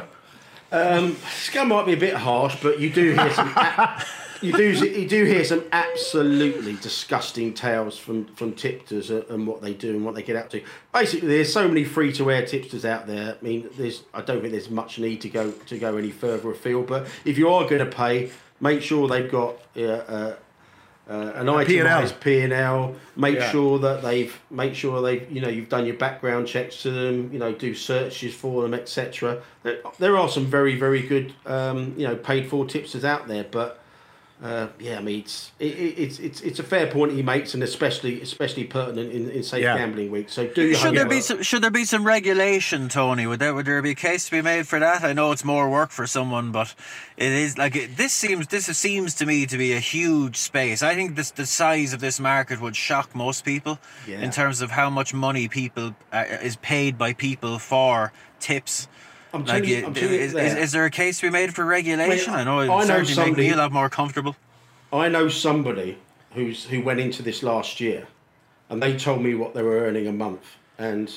[1.31, 3.53] Scum might be a bit harsh, but you do hear some.
[4.41, 9.73] you do you do hear some absolutely disgusting tales from from tipsters and- what they
[9.73, 10.61] do and what they get up to.
[10.93, 13.35] Basically, there's so many free to air tipsters out there.
[13.39, 16.51] I mean, there's I don't think there's much need to go to go any further
[16.51, 16.87] afield.
[16.87, 19.55] But if you are going to pay, make sure they've got.
[19.75, 20.35] Uh, uh,
[21.09, 22.93] uh, an itemized P and L.
[23.15, 23.49] Make Yeah.
[23.49, 27.31] sure that they've make sure they you know you've done your background checks to them.
[27.33, 29.41] You know, do searches for them, etc.
[29.63, 33.43] There, there are some very very good um, you know paid for tipsters out there,
[33.43, 33.79] but
[34.41, 37.53] uh, yeah, I mean it's it, it, it's it's it's a fair point he makes,
[37.53, 39.77] and especially especially pertinent in, in safe Yeah.
[39.77, 40.29] gambling week.
[40.29, 41.09] So do Should there homework.
[41.09, 43.27] be some, should there be some regulation, Tony?
[43.27, 45.03] Would there would there be a case to be made for that?
[45.03, 46.73] I know it's more work for someone, but
[47.17, 50.81] it is like it, this seems this seems to me to be a huge space.
[50.81, 53.77] I think this the size of this market would shock most people
[54.07, 54.21] Yeah.
[54.21, 58.87] in terms of how much money people uh, is paid by people for tips.
[59.33, 60.45] I'm Like, you- I'm is, there.
[60.45, 62.31] is, is there a case to be made for regulation?
[62.33, 64.35] Well, I know it I know somebody- me a lot more comfortable.
[64.91, 65.97] I know somebody
[66.33, 68.07] who's who went into this last year,
[68.69, 70.41] and they told me what they were earning a month,
[70.79, 71.13] and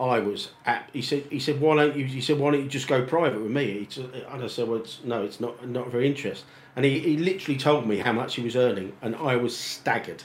[0.00, 0.88] I was at.
[0.92, 2.06] He said, he said, why don't you?
[2.06, 3.86] He said, why don't you just go private with me?
[3.90, 6.44] He and I said, well, it's, no, it's not not very interest.
[6.76, 10.22] And he, he literally told me how much he was earning, and I was staggered.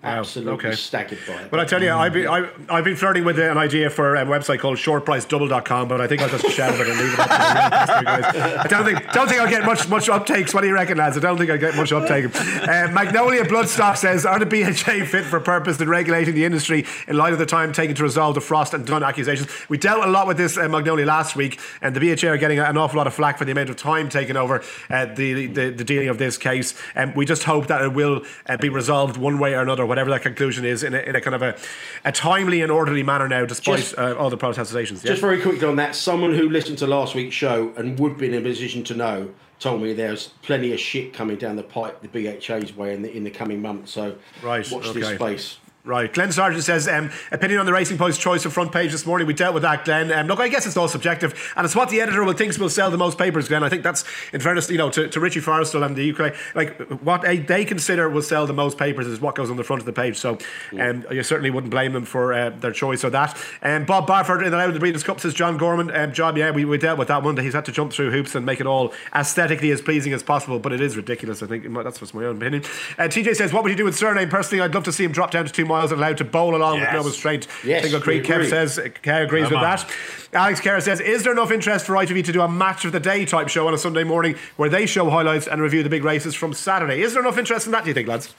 [0.00, 0.72] Absolutely okay.
[0.76, 1.50] staggered by it.
[1.50, 4.24] But I tell you, I've been, I, I've been flirting with an idea for a
[4.24, 7.34] website called shortpricedouble.com, but I think I'll just shelve it and leave it up to
[7.34, 8.24] the guys.
[8.58, 10.54] I don't think, don't think I'll get much much uptakes.
[10.54, 11.16] What do you reckon, lads?
[11.16, 12.26] I don't think I'll get much uptake.
[12.26, 17.16] Uh, Magnolia Bloodstock says, are the BHA fit for purpose in regulating the industry in
[17.16, 19.48] light of the time taken to resolve the Frost and Dunne accusations?
[19.68, 22.60] We dealt a lot with this uh, Magnolia last week, and the BHA are getting
[22.60, 25.70] an awful lot of flack for the amount of time taken over uh, the, the,
[25.70, 26.80] the dealing of this case.
[26.94, 29.87] And um, we just hope that it will uh, be resolved one way or another,
[29.88, 31.56] whatever that conclusion is, in a, in a kind of a,
[32.04, 35.02] a timely and orderly manner now, despite Just- uh, all the protestations.
[35.02, 35.10] Yeah?
[35.10, 38.26] Just very quickly on that, someone who listened to last week's show and would be
[38.26, 42.00] in a position to know told me there's plenty of shit coming down the pipe
[42.00, 43.90] the BHA's way in the in the coming months.
[43.90, 45.58] So Right, watch this space.
[45.84, 46.12] Right.
[46.12, 49.26] Glenn Sargent says, um, opinion on the Racing Post choice of front page this morning.
[49.26, 50.12] We dealt with that, Glenn.
[50.12, 52.68] Um, look, I guess it's all subjective, and it's what the editor will thinks will
[52.68, 53.62] sell the most papers, Glenn.
[53.62, 54.04] I think that's,
[54.34, 57.64] in fairness, you know, to, to Richie Forristal and the UK, like what they- they
[57.64, 60.18] consider will sell the most papers is what goes on the front of the page.
[60.18, 60.36] So
[60.78, 63.34] um, you certainly wouldn't blame them for uh, their choice of that.
[63.62, 66.50] Um, Bob Baffert in the Loud the Breeders' Cup says, John Gorman, um, John, yeah,
[66.50, 67.36] we, we dealt with that one.
[67.36, 70.22] That he's had to jump through hoops and make it all aesthetically as pleasing as
[70.22, 71.42] possible, but it is ridiculous.
[71.42, 72.64] I think that's just my own opinion.
[72.98, 74.28] Uh, TJ says, what would you do with Cyrname?
[74.28, 76.56] Personally, I'd love to see him drop down to two miles and allowed to bowl
[76.56, 76.94] along with Yes.
[76.94, 77.46] no restraint.
[77.64, 78.24] Yes, Tingle Creek.
[78.24, 79.76] Kev says, Kev agrees Come with on.
[79.76, 79.90] that.
[80.32, 83.00] Alex Kerr says, is there enough interest for ITV to do a match of the
[83.00, 86.04] day type show on a Sunday morning where they show highlights and review the big
[86.04, 87.00] races from Saturday?
[87.02, 88.34] Is there enough interest in that, do you think, lads?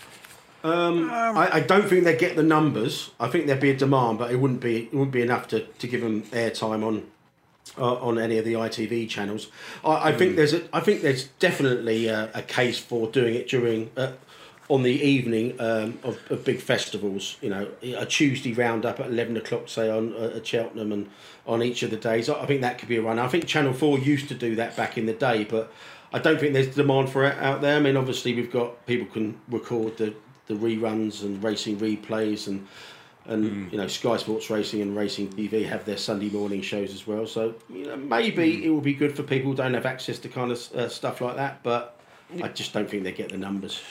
[0.64, 3.12] I, I don't think they'd get the numbers.
[3.20, 5.62] I think there'd be a demand, but it wouldn't be it wouldn't be enough to,
[5.66, 7.08] to give them airtime on
[7.78, 9.48] uh, on any of the ITV channels.
[9.86, 13.48] I, I think there's a, I think there's definitely a, a case for doing it
[13.48, 14.12] during uh,
[14.70, 17.38] on the evening um, of, of big festivals.
[17.42, 21.10] You know, a Tuesday roundup at eleven o'clock, say on uh, at Cheltenham and
[21.46, 22.30] on each of the days.
[22.30, 23.20] I I think that could be a run.
[23.20, 25.72] I think Channel Four used to do that back in the day, but
[26.14, 27.78] I don't think there's demand for it out there.
[27.78, 30.14] I mean, obviously we've got people can record the
[30.48, 32.68] the reruns and racing replays and
[33.26, 37.06] and you know Sky Sports Racing and Racing TV have their Sunday morning shows as
[37.06, 37.28] well.
[37.28, 40.30] So you know maybe it will be good for people who don't have access to
[40.30, 42.00] kind of uh, stuff like that, but
[42.44, 43.82] I just don't think they get the numbers.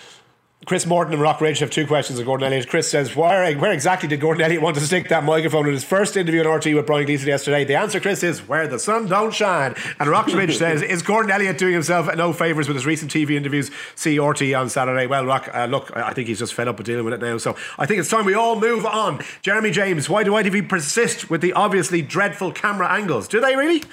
[0.67, 2.69] Chris Morton and Rock Ridge have two questions of Gordon Elliott.
[2.69, 5.85] Chris says, where, where exactly did Gordon Elliott want to stick that microphone in his
[5.85, 7.65] first interview on RT with Brian Gleeson yesterday?
[7.65, 9.77] The answer, Chris, is where the sun don't shine.
[10.01, 13.31] And Rock Ridge says, is Gordon Elliott doing himself no favours with his recent TV
[13.31, 13.71] interviews?
[13.95, 15.07] See RT on Saturday.
[15.07, 17.39] Well, Rock, uh, look, I think he's just fed up with dealing with it now.
[17.39, 19.23] So I think it's time we all move on.
[19.43, 23.29] Jeremy James, why do ITV persist with the obviously dreadful camera angles?
[23.29, 23.85] Do they really?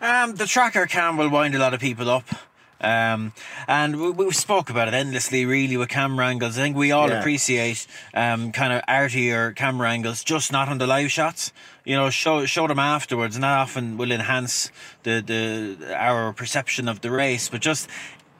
[0.00, 2.24] Um, the tracker cam will wind a lot of people up.
[2.82, 3.32] Um,
[3.68, 6.58] and we, we spoke about it endlessly, really, with camera angles.
[6.58, 7.20] I think we all Yeah.
[7.20, 11.52] appreciate um, kind of artier camera angles, just not on the live shots.
[11.84, 14.70] You know, show show them afterwards, and that often will enhance
[15.02, 17.48] the, the our perception of the race.
[17.48, 17.88] But just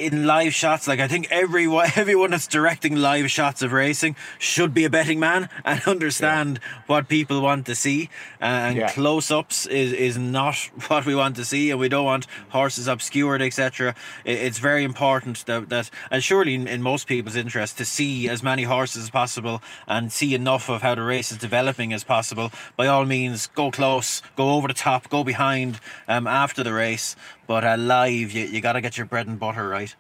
[0.03, 4.74] in live shots, like I think everyone everyone that's directing live shots of racing should
[4.74, 8.09] be a betting man and understand what people want to see.
[8.40, 8.90] Uh, and Yeah.
[8.92, 10.57] close-ups is is not
[10.88, 13.94] what we want to see, and we don't want horses obscured, etc.
[14.24, 18.28] It, it's very important that that, and surely in, in most people's interest to see
[18.28, 22.05] as many horses as possible and see enough of how the race is developing as
[22.05, 22.50] possible.
[22.76, 25.78] By all means, go close, go over the top, go behind
[26.09, 27.16] um, after the race.
[27.47, 29.95] But uh, live, you, you got to get your bread and butter right.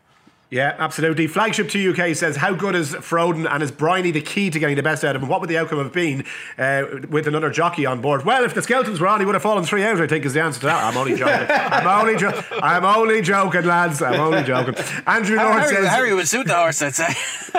[0.52, 1.28] Yeah, absolutely.
[1.28, 4.76] Flagship 2 UK says, How good is Frodon and is Bryony the key to getting
[4.76, 5.30] the best out of him?
[5.30, 6.26] What would the outcome have been
[6.58, 8.26] uh, with another jockey on board?
[8.26, 10.34] Well, if the Skeltons were on, he would have fallen three out, I think, is
[10.34, 10.84] the answer to that.
[10.84, 11.46] I'm only joking.
[11.48, 14.02] I'm only, jo- I'm only joking, lads.
[14.02, 14.74] I'm only joking.
[15.06, 17.14] Andrew Lord Harry, says, Harry would suit the horse, I'd say.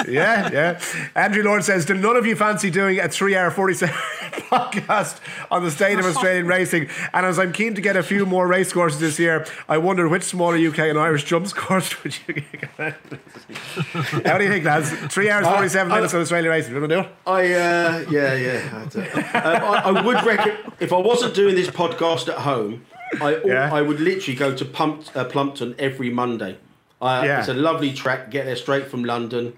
[0.07, 0.79] yeah, yeah.
[1.15, 3.95] Andrew Lord says, Do none of you fancy doing a three hour 47
[4.51, 5.19] podcast
[5.49, 6.89] on the state of Australian racing?
[7.11, 10.07] And as I'm keen to get a few more race courses this year, I wonder
[10.07, 12.82] which smaller UK and Irish jumps course would you get?
[12.91, 14.91] How do you think, lads?
[15.13, 16.73] Three hours, 47 I- minutes on Australian racing.
[16.73, 17.11] You want to do it?
[17.25, 18.87] I uh, yeah yeah.
[18.93, 22.85] I, um, I, I would reckon if I wasn't doing this podcast at home,
[23.21, 23.73] I Yeah.
[23.73, 26.57] I would literally go to Pump, uh, Plumpton every Monday.
[27.01, 27.39] Uh, Yeah.
[27.39, 28.31] It's a lovely track.
[28.31, 29.53] Get there straight from London.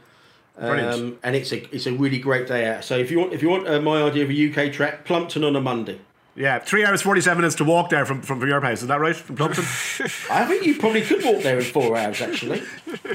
[0.58, 2.86] Um, and it's a it's a really great day out.
[2.86, 5.44] So if you want if you want uh, my idea of a UK track, Plumpton
[5.44, 6.00] on a Monday.
[6.38, 8.82] Yeah, three hours, 47 minutes to walk there from, from, from your house.
[8.82, 9.16] Is that right?
[9.16, 9.64] From Plumpton?
[10.30, 12.62] I think you probably could walk there in four hours actually.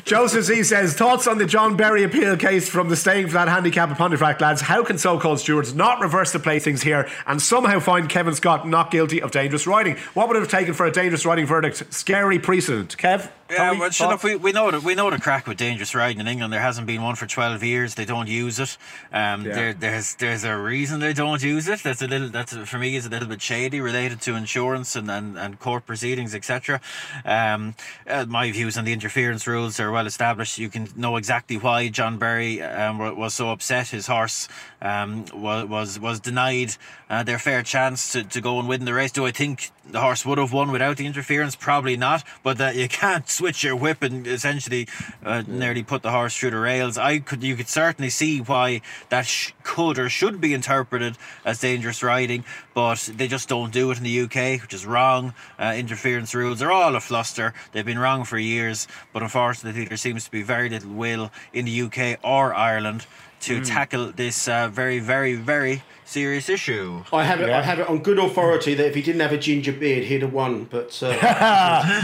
[0.05, 3.91] Joseph Z says, Thoughts on the John Berry appeal case from the staying flat handicap
[3.91, 4.62] at Pontefract, lads?
[4.62, 8.66] How can so called stewards not reverse the placings here and somehow find Kevin Scott
[8.66, 9.97] not guilty of dangerous riding?
[10.14, 11.93] What would it have taken for a dangerous riding verdict?
[11.93, 12.97] Scary precedent.
[12.97, 13.31] Kev?
[13.51, 16.53] Yeah, well, we, we know that we know the crack with dangerous riding in England.
[16.53, 17.95] There hasn't been one for twelve years.
[17.95, 18.77] They don't use it.
[19.13, 19.55] Um, yeah.
[19.55, 21.83] there, there's there's a reason they don't use it.
[21.83, 25.11] That's a little that's for me is a little bit shady related to insurance and
[25.11, 26.81] and, and court proceedings, etc.
[27.25, 27.75] Um,
[28.07, 30.59] uh, my views on the interference rules are well established.
[30.59, 33.89] You can know exactly why John Berry um, was so upset.
[33.89, 34.49] His horse
[34.81, 36.77] um, was was was denied
[37.09, 39.13] uh, their fair chance to, to go and win the race.
[39.13, 41.57] Do I think the horse would have won without the interference?
[41.57, 42.24] Probably not.
[42.43, 44.88] But that you can't switch your whip and essentially
[45.24, 46.99] uh, nearly put the horse through the rails.
[46.99, 51.61] I could you could certainly see why that sh- could or should be interpreted as
[51.61, 55.34] dangerous riding, but they just don't do it in the UK, which is wrong.
[55.59, 57.55] Uh, interference rules are all a fluster.
[57.72, 61.64] They've been wrong for years, but unfortunately there seems to be very little will in
[61.64, 63.07] the UK or Ireland
[63.41, 63.66] to mm.
[63.66, 67.05] tackle this uh, very, very, very serious issue.
[67.12, 67.49] I have it.
[67.49, 67.59] Yeah.
[67.59, 70.22] I have it on good authority that if he didn't have a ginger beard, he'd
[70.22, 70.64] have won.
[70.64, 72.03] But uh,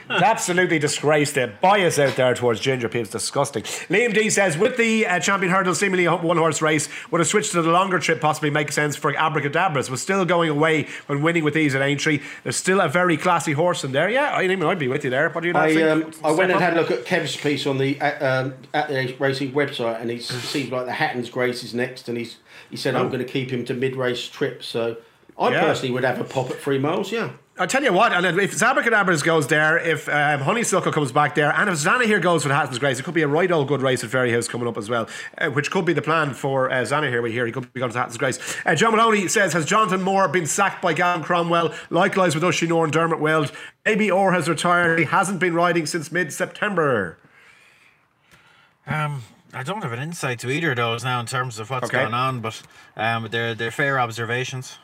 [0.10, 1.60] absolutely disgraced it.
[1.60, 3.02] Bias out there towards ginger people.
[3.02, 3.64] It's disgusting.
[3.64, 7.24] Liam D says, with the uh, champion hurdle seemingly a one horse race, would a
[7.24, 9.90] switch to the longer trip possibly make sense for Abracadabras?
[9.90, 12.20] Was still going away when winning with these at Aintree.
[12.44, 14.08] There's still a very classy horse in there.
[14.08, 15.30] Yeah, I mean, I'd be with you there.
[15.30, 17.78] What do you I, um, I went and had a look at Kev's piece on
[17.78, 21.74] the uh, um, at the racing website, and he seems like the Hatton's Grace is
[21.74, 22.36] next, and he's
[22.70, 23.08] he said, I'm oh.
[23.08, 24.66] going to keep him to mid race trips.
[24.66, 24.98] So
[25.38, 25.60] I yeah.
[25.60, 27.30] personally would have a pop at three miles, yeah.
[27.60, 31.52] I tell you what, and if Abracadabras goes there, if um, Honeysuckle comes back there,
[31.52, 34.04] and if Zanahiyr goes for Hatton's Grace, it could be a right old good race
[34.04, 35.08] at Fairyhouse coming up as well,
[35.38, 37.20] uh, which could be the plan for uh, here.
[37.20, 38.38] We hear he could be going to Hatton's Grace.
[38.64, 41.74] Uh, John Maloney says, Has Jonathan Moore been sacked by Gavin Cromwell?
[41.90, 43.50] Likewise with Oisin Orr and Dermot Weld.
[43.84, 45.00] Maybe Orr has retired.
[45.00, 47.18] He hasn't been riding since mid September.
[48.86, 49.22] Um,
[49.52, 52.02] I don't have an insight to either of those now in terms of what's okay.
[52.02, 52.62] going on, but
[52.96, 54.78] um, they're they're fair observations.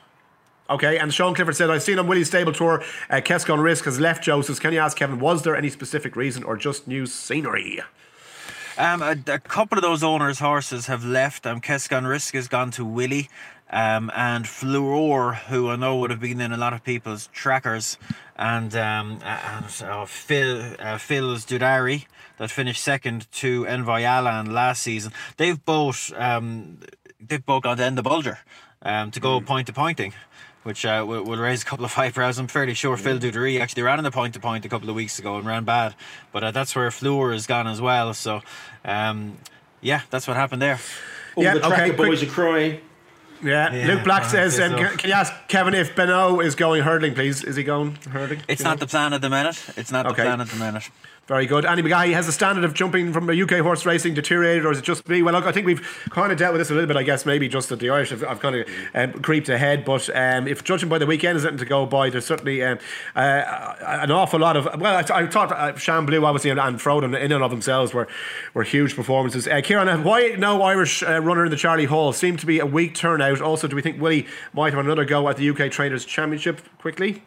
[0.70, 4.00] Okay, and Sean Clifford said, I've seen on Willie's stable tour, uh, Kescon Risk has
[4.00, 4.58] left Joseph's.
[4.58, 7.82] Can you ask Kevin, was there any specific reason or just new scenery?
[8.78, 11.46] Um, a, a couple of those owners' horses have left.
[11.46, 13.28] Um, Kescon Risk has gone to Willie.
[13.70, 17.98] Um, and Fluor, who I know would have been in a lot of people's trackers,
[18.36, 22.06] and, um, and uh, Phil uh, Phil's Dudari
[22.38, 25.12] that finished second to Envoi Allen last season.
[25.36, 26.78] They've both um,
[27.20, 28.38] they've both gone to end the Bulger
[28.82, 29.46] um, to go mm.
[29.46, 30.12] point to pointing.
[30.62, 32.38] Which uh, will, will, raise a couple of eyebrows.
[32.38, 34.96] I'm fairly sure Phil Dudary actually ran in the point to point a couple of
[34.96, 35.94] weeks ago and ran bad,
[36.32, 38.14] but uh, that's where Fleur has gone as well.
[38.14, 38.40] So,
[38.82, 39.36] um,
[39.82, 40.80] yeah, that's what happened there.
[41.36, 42.30] All yeah, the tracker okay, boys quick.
[42.30, 42.80] are crying.
[43.44, 43.72] Yeah.
[43.72, 43.86] yeah.
[43.86, 47.44] Luke Black says, um, can, can, you ask Kevin if Beno is going hurdling, please?
[47.44, 48.40] Is he going hurdling?
[48.48, 48.80] It's not know?
[48.80, 49.62] the plan at the minute.
[49.76, 50.16] It's not okay.
[50.16, 50.90] the plan at the minute.
[51.26, 51.64] Very good.
[51.64, 54.78] Andy McGahey has the standard of jumping from a UK horse racing deteriorated, or is
[54.78, 55.22] it just me?
[55.22, 56.98] Well, look, I think we've kind of dealt with this a little bit.
[56.98, 59.86] I guess maybe just that the Irish have, have kind of um, creeped ahead.
[59.86, 62.78] But um, if judging by the weekend is anything to go by, there's certainly um,
[63.16, 64.68] uh, an awful lot of.
[64.78, 68.06] Well, I, I thought uh, Blue, obviously, and, and in and of themselves were
[68.52, 69.48] were huge performances.
[69.48, 72.12] Uh, Kieran, why no Irish uh, runner in the Charlie Hall?
[72.12, 73.40] Seemed to be a weak turnout.
[73.40, 77.22] Also, do we think Willie might have another go at the UK Trainers Championship quickly?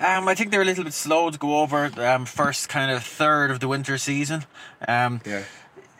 [0.00, 3.04] Um, I think they're a little bit slow to go over um, first kind of
[3.04, 4.44] third of the winter season.
[4.88, 5.44] Um, yeah.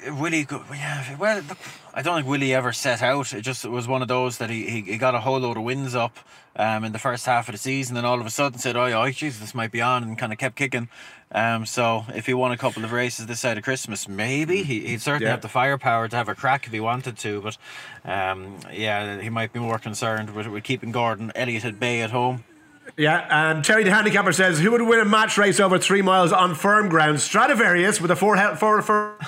[0.09, 1.59] Willie, yeah, well, look,
[1.93, 3.35] I don't think Willie ever set out.
[3.35, 5.59] It just it was one of those that he, he, he got a whole load
[5.59, 6.19] of wins up
[6.57, 8.85] um, in the first half of the season, and all of a sudden said, "Oh,
[8.85, 10.89] oh, Jesus, this might be on," and kind of kept kicking.
[11.33, 14.93] Um, so if he won a couple of races this side of Christmas, maybe he,
[14.93, 15.33] would certainly yeah.
[15.33, 17.43] have the firepower to have a crack if he wanted to.
[17.43, 17.59] But
[18.05, 22.11] um, yeah, he might be more concerned with, with keeping Gordon Elliott at bay at
[22.11, 22.45] home.
[22.97, 26.33] Yeah, and Terry the handicapper says, "Who would win a match race over three miles
[26.33, 27.21] on firm ground?
[27.21, 29.19] Stradivarius with a four, four, four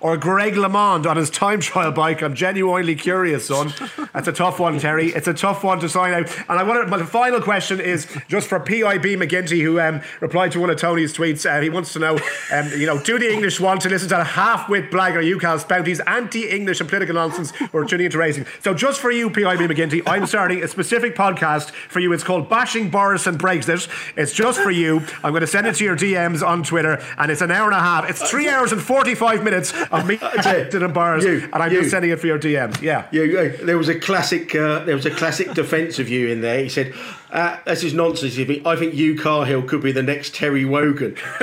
[0.00, 2.22] or Greg LeMond on his time trial bike?
[2.22, 3.72] I'm genuinely curious, son.
[4.12, 5.08] That's a tough one, Terry.
[5.08, 6.30] It's a tough one to sign out.
[6.48, 10.60] And I want my final question is just for PIB McGinty, who um, replied to
[10.60, 11.48] one of Tony's tweets.
[11.48, 12.18] Uh, he wants to know,
[12.52, 15.82] um, you know, do the English want to listen to a half-wit blagger Hugh Cahill
[15.84, 18.46] his anti-English and political nonsense or tuning into racing?
[18.60, 22.12] So just for you, PIB McGinty, I'm starting a specific podcast for you.
[22.12, 23.88] It's called Bashing Boris and Brexit.
[24.16, 25.00] It's just for you.
[25.24, 27.76] I'm going to send it to your DMs on Twitter, and it's an hour and
[27.76, 28.08] a half.
[28.10, 31.80] It's three hours and 45 minutes of me rejected and bars, you, and I'm you,
[31.80, 32.80] just sending it for your DMs.
[32.82, 33.08] Yeah.
[33.10, 34.54] You, uh, there was a classic.
[34.54, 36.62] Uh, there was a classic defence of you in there.
[36.62, 36.94] He said,
[37.32, 38.38] uh, "This is nonsense.
[38.38, 41.16] I think Hugh Cahill could be the next Terry Wogan."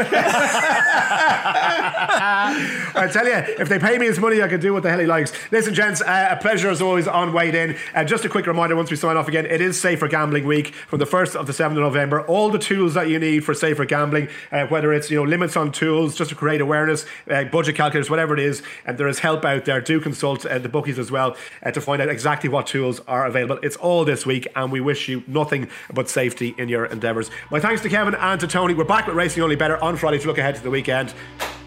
[2.96, 5.00] I tell you, if they pay me his money, I can do what the hell
[5.00, 5.32] he likes.
[5.52, 7.76] Listen, gents, uh, a pleasure as always on Weighed In.
[7.94, 10.74] Uh, just a quick reminder once we sign off again, it is Safer Gambling Week
[10.88, 12.22] from the 1st of the 7th of November.
[12.22, 15.58] All the tools that you need for safer gambling, uh, whether it's you know limits
[15.58, 19.20] on tools, just to create awareness, uh, budget calculators, whatever it is, and there is
[19.20, 19.82] help out there.
[19.82, 23.26] Do consult uh, the bookies as well uh, to find out exactly what tools are
[23.26, 23.60] available.
[23.64, 27.32] It's all this week, and we wish you nothing but safety in your endeavours.
[27.52, 28.74] My thanks to Kevin and to Tony.
[28.74, 31.14] We're back with Racing Only Better on Friday to look ahead to the weekend.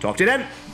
[0.00, 0.71] Talk to you then.